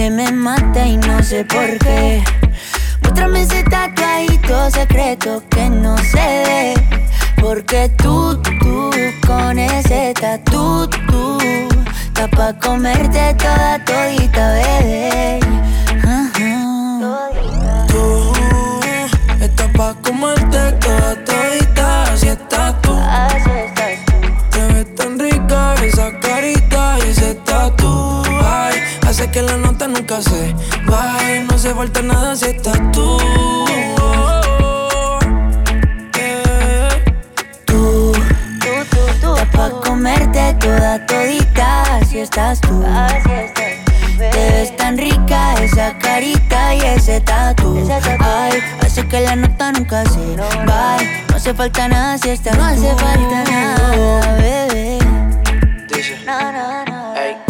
que 0.00 0.10
me 0.10 0.32
mata 0.32 0.86
y 0.86 0.96
no 0.96 1.22
sé 1.22 1.44
por 1.44 1.76
qué. 1.78 2.24
Muéstrame 3.02 3.42
ese 3.42 3.62
tatuadito 3.64 4.70
secreto 4.70 5.42
que 5.50 5.68
no 5.68 5.94
ve. 6.14 6.72
Porque 7.38 7.90
tú, 7.98 8.40
tú, 8.40 8.90
con 9.26 9.58
ese 9.58 10.14
tatu, 10.18 10.88
tú, 11.06 11.38
está 12.06 12.26
pa' 12.28 12.54
comerte 12.58 13.34
toda 13.34 13.78
todita, 13.84 14.54
bebé. 14.54 15.49
Nunca 30.10 30.22
se. 30.22 30.54
No 31.44 31.58
se 31.58 31.74
falta 31.74 32.02
nada 32.02 32.36
si 32.36 32.46
estás 32.46 32.78
tú. 32.92 33.18
Eh. 36.18 36.88
Tú 37.66 38.12
toda 40.60 41.06
todita, 41.06 42.00
si 42.08 42.18
estás 42.20 42.60
tú. 42.60 42.82
Te 44.18 44.50
ves 44.52 44.76
tan 44.76 44.98
rica 44.98 45.54
esa 45.62 45.96
carita 45.98 46.74
y 46.74 46.80
ese 46.80 47.20
tatu. 47.20 47.88
Ay, 48.20 48.60
hace 48.84 49.06
que 49.06 49.20
la 49.20 49.36
nota 49.36 49.72
nunca 49.72 50.04
se 50.04 50.18
Bye, 50.18 51.24
no 51.28 51.36
hace 51.36 51.54
falta 51.54 51.88
nada 51.88 52.18
si 52.18 52.30
estás 52.30 52.56
No 52.56 52.64
hace 52.64 52.94
falta 52.96 53.44
nada, 53.50 54.36
bebé. 54.36 54.98
No, 56.26 56.52
no, 56.52 56.84
no. 56.84 57.49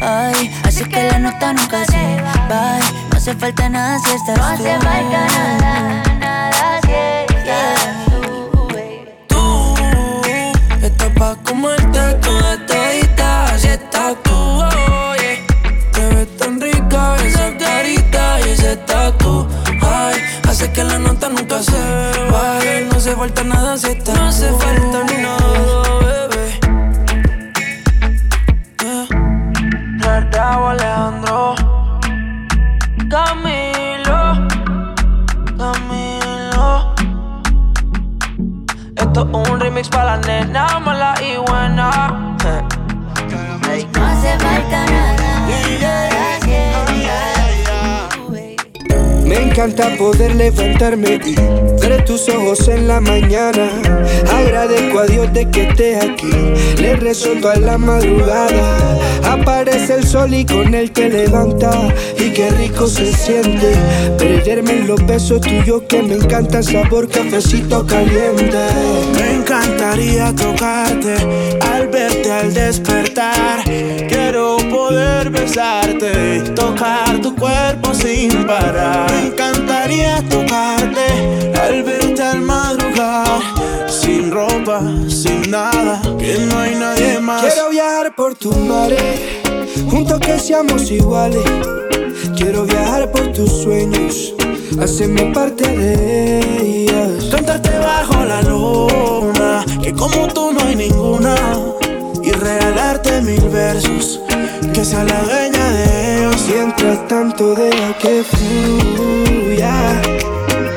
Ay, 0.00 0.50
así 0.64 0.84
que 0.84 1.02
la 1.10 1.18
nota 1.18 1.52
nunca 1.52 1.84
se 1.84 2.22
va. 2.22 2.78
No 3.10 3.16
hace 3.16 3.34
falta 3.34 3.68
nada 3.68 3.98
si 3.98 4.10
estás 4.14 4.36
no 4.38 4.56
tú. 4.56 4.62
No 4.64 4.68
hace 4.68 4.80
falta 4.80 5.26
nada, 5.26 6.02
nada 6.18 6.80
si 6.84 6.92
estás 7.34 8.06
tú. 8.06 8.68
Tú 9.28 9.74
estás 10.82 11.10
pa' 11.18 11.36
comerte 11.44 12.14
toda 12.20 12.66
todita 12.66 13.58
si 13.58 13.68
estás 13.68 14.14
tú. 14.22 14.32
oye. 14.32 15.44
Te 15.92 16.06
ves 16.14 16.36
tan 16.36 16.60
rica 16.60 17.16
esa 17.24 17.56
carita 17.56 18.40
y 18.40 18.50
ese 18.50 18.76
tatu. 18.76 19.46
Ay, 19.82 20.20
hace 20.48 20.70
que 20.72 20.84
la 20.84 20.98
nota 20.98 21.28
nunca 21.28 21.62
se 21.62 21.80
baje. 22.30 22.86
No 22.90 22.96
hace 22.96 23.14
falta 23.16 23.42
nada 23.44 23.76
si 23.76 23.88
estás 23.88 24.16
No 24.16 24.28
hace 24.28 24.48
falta 24.52 24.93
poder 49.82 50.34
levantarme 50.36 51.20
y 51.24 51.34
ver 51.80 52.04
tus 52.04 52.28
ojos 52.28 52.68
en 52.68 52.86
la 52.86 53.00
mañana. 53.00 53.68
Agradezco 54.32 55.00
a 55.00 55.06
Dios 55.06 55.32
de 55.32 55.50
que 55.50 55.68
estés 55.68 56.04
aquí. 56.04 56.30
Le 56.80 56.96
rezo 56.96 57.30
a 57.48 57.56
la 57.56 57.76
madrugada. 57.76 58.98
Aparece 59.24 59.94
el 59.94 60.06
sol 60.06 60.32
y 60.32 60.44
con 60.44 60.74
él 60.74 60.92
te 60.92 61.08
levanta. 61.08 61.70
Y 62.18 62.30
qué 62.30 62.50
rico 62.50 62.86
se 62.86 63.12
siente 63.12 63.74
perderme 64.18 64.78
en 64.78 64.86
los 64.86 65.04
besos 65.06 65.40
tuyos 65.40 65.82
que 65.88 66.02
me 66.02 66.14
encanta 66.14 66.58
el 66.58 66.64
sabor 66.64 67.08
cafecito 67.08 67.84
caliente. 67.86 68.58
Me 69.18 69.34
encantaría 69.34 70.32
tocarte 70.34 71.14
al 71.60 71.88
verte 71.88 72.32
al 72.32 72.54
despertar. 72.54 73.64
Besarte, 75.44 76.40
tocar 76.56 77.20
tu 77.20 77.36
cuerpo 77.36 77.92
sin 77.92 78.46
parar. 78.46 79.12
Me 79.12 79.26
encantaría 79.26 80.22
tocarte 80.30 81.04
al 81.60 81.82
verte 81.82 82.22
al 82.22 82.40
madrugar. 82.40 83.42
Sin 83.86 84.30
ropa, 84.30 84.80
sin 85.06 85.50
nada, 85.50 86.00
que 86.18 86.38
no 86.38 86.58
hay 86.58 86.76
nadie 86.76 87.20
más. 87.20 87.42
Quiero 87.42 87.68
viajar 87.68 88.14
por 88.16 88.34
tus 88.36 88.56
mares, 88.56 88.98
juntos 89.90 90.18
que 90.20 90.38
seamos 90.38 90.90
iguales. 90.90 91.44
Quiero 92.34 92.64
viajar 92.64 93.12
por 93.12 93.30
tus 93.34 93.50
sueños, 93.64 94.32
hacerme 94.80 95.30
parte 95.34 95.68
de 95.68 96.40
ellas. 96.62 97.24
Cantarte 97.30 97.78
bajo 97.80 98.24
la 98.24 98.40
luna, 98.40 99.62
que 99.82 99.92
como 99.92 100.26
tú 100.28 100.54
no 100.54 100.60
hay 100.62 100.74
ninguna. 100.74 101.36
Mil 102.94 103.48
versos, 103.48 104.20
que 104.72 104.84
sea 104.84 105.02
la 105.02 105.20
dueña 105.22 105.72
de 105.72 106.18
ellos. 106.18 106.48
Mientras 106.48 107.08
tanto 107.08 107.54
deja 107.54 107.98
que 107.98 108.22
fluya, 108.22 110.00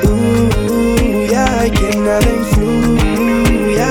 uh, 0.02 1.30
ya, 1.30 1.66
y 1.66 1.70
que 1.70 1.96
nada 1.96 2.20
influya. 2.40 3.88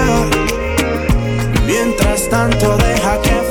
Mientras 1.66 2.30
tanto 2.30 2.78
deja 2.78 3.22
que 3.22 3.30
fluya, 3.30 3.47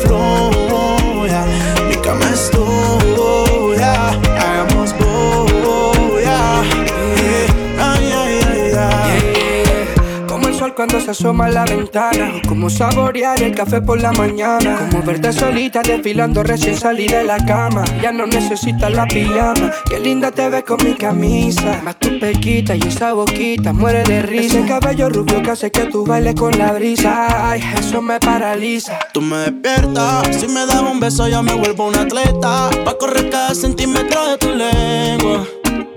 cuando 10.76 11.00
se 11.00 11.12
asoma 11.12 11.48
la 11.48 11.64
ventana, 11.64 12.32
como 12.46 12.68
saborear 12.68 13.42
el 13.42 13.54
café 13.54 13.80
por 13.80 13.98
la 13.98 14.12
mañana, 14.12 14.76
como 14.90 15.02
verte 15.02 15.32
solita 15.32 15.80
desfilando 15.80 16.42
recién 16.42 16.76
salida 16.76 17.18
de 17.18 17.24
la 17.24 17.38
cama. 17.46 17.82
Ya 18.02 18.12
no 18.12 18.26
necesitas 18.26 18.92
la 18.92 19.06
pijama, 19.06 19.72
qué 19.88 19.98
linda 19.98 20.30
te 20.30 20.50
ves 20.50 20.64
con 20.64 20.76
mi 20.84 20.94
camisa, 20.94 21.80
más 21.82 21.96
tu 21.98 22.18
pequita 22.18 22.76
y 22.76 22.80
esa 22.86 23.14
boquita 23.14 23.72
muere 23.72 24.02
de 24.04 24.20
risa. 24.20 24.58
Ese 24.58 24.68
cabello 24.68 25.08
rubio 25.08 25.42
que 25.42 25.50
hace 25.50 25.70
que 25.70 25.86
tú 25.86 26.04
bailes 26.04 26.34
con 26.34 26.56
la 26.58 26.72
brisa, 26.72 27.50
ay, 27.50 27.62
eso 27.78 28.02
me 28.02 28.20
paraliza. 28.20 28.98
Tú 29.14 29.22
me 29.22 29.38
despiertas, 29.38 30.36
si 30.36 30.46
me 30.46 30.66
das 30.66 30.82
un 30.82 31.00
beso 31.00 31.26
ya 31.26 31.40
me 31.40 31.54
vuelvo 31.54 31.86
un 31.86 31.96
atleta. 31.96 32.68
Pa' 32.84 32.98
correr 32.98 33.30
cada 33.30 33.54
centímetro 33.54 34.28
de 34.28 34.36
tu 34.36 34.50
lengua, 34.50 35.46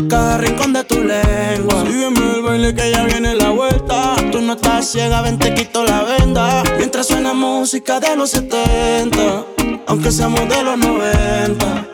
cada 0.08 0.38
rincón 0.38 0.74
de 0.74 0.84
tu 0.84 1.04
lengua. 1.04 1.84
Sígueme 1.86 2.36
el 2.36 2.42
baile 2.42 2.74
que 2.74 2.92
ya 2.92 3.04
viene 3.04 3.36
la 3.36 3.50
vuelta. 3.50 4.16
Tú 4.32 4.42
no 4.42 4.54
estás 4.54 4.92
ciega, 4.92 5.22
ven 5.22 5.38
te 5.38 5.54
quito 5.54 5.84
la 5.84 6.04
venda. 6.04 6.64
Mientras 6.78 7.08
suena 7.08 7.34
música 7.34 8.00
de 8.00 8.16
los 8.16 8.30
70, 8.32 9.46
aunque 9.88 10.12
seamos 10.12 10.48
de 10.48 10.64
los 10.64 10.78
90. 10.78 11.88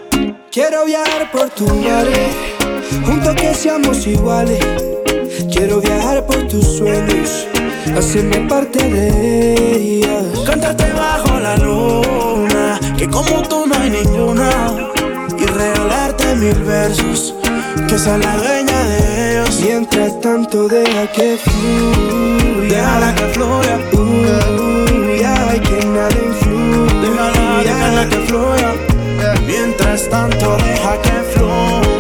Quiero 0.51 0.86
viajar 0.86 1.32
por 1.32 1.49
tus 1.49 1.72
mares, 1.74 2.30
juntos 3.06 3.36
que 3.36 3.53
seamos 3.53 4.06
iguales. 4.08 4.64
Quiero 5.51 5.82
viajar 5.82 6.26
por 6.26 6.47
tus 6.47 6.78
sueños, 6.78 7.47
hacerme 7.97 8.47
parte 8.47 8.80
de 8.89 9.76
ellas. 9.76 10.24
Cantarte 10.45 10.91
bajo 10.93 11.39
la 11.39 11.58
luna, 11.58 12.80
que 12.97 13.08
como 13.10 13.41
tú 13.41 13.66
no 13.68 13.76
hay 13.76 13.89
ninguna. 13.89 14.93
Regalarte 15.56 16.36
mil 16.36 16.64
versos, 16.64 17.34
que 17.88 17.97
sea 17.97 18.18
la 18.18 18.36
dueña 18.38 18.84
de 18.84 19.32
ellos. 19.32 19.62
Mientras 19.62 20.20
tanto 20.22 20.68
deja 20.68 21.08
que 21.12 21.38
fluya, 21.38 22.76
Déjala 22.76 23.16
que 23.16 23.26
fluya, 23.36 23.80
uh, 23.93 25.56
y 25.56 25.60
que 25.60 25.86
nada 25.86 26.18
influya. 26.30 26.93
déjala, 27.01 27.64
déjala 27.64 28.10
que 28.10 28.18
fluya. 28.28 28.74
Mientras 29.47 30.10
tanto 30.10 30.58
deja 30.58 31.01
que 31.01 31.16
fluya, 31.34 31.95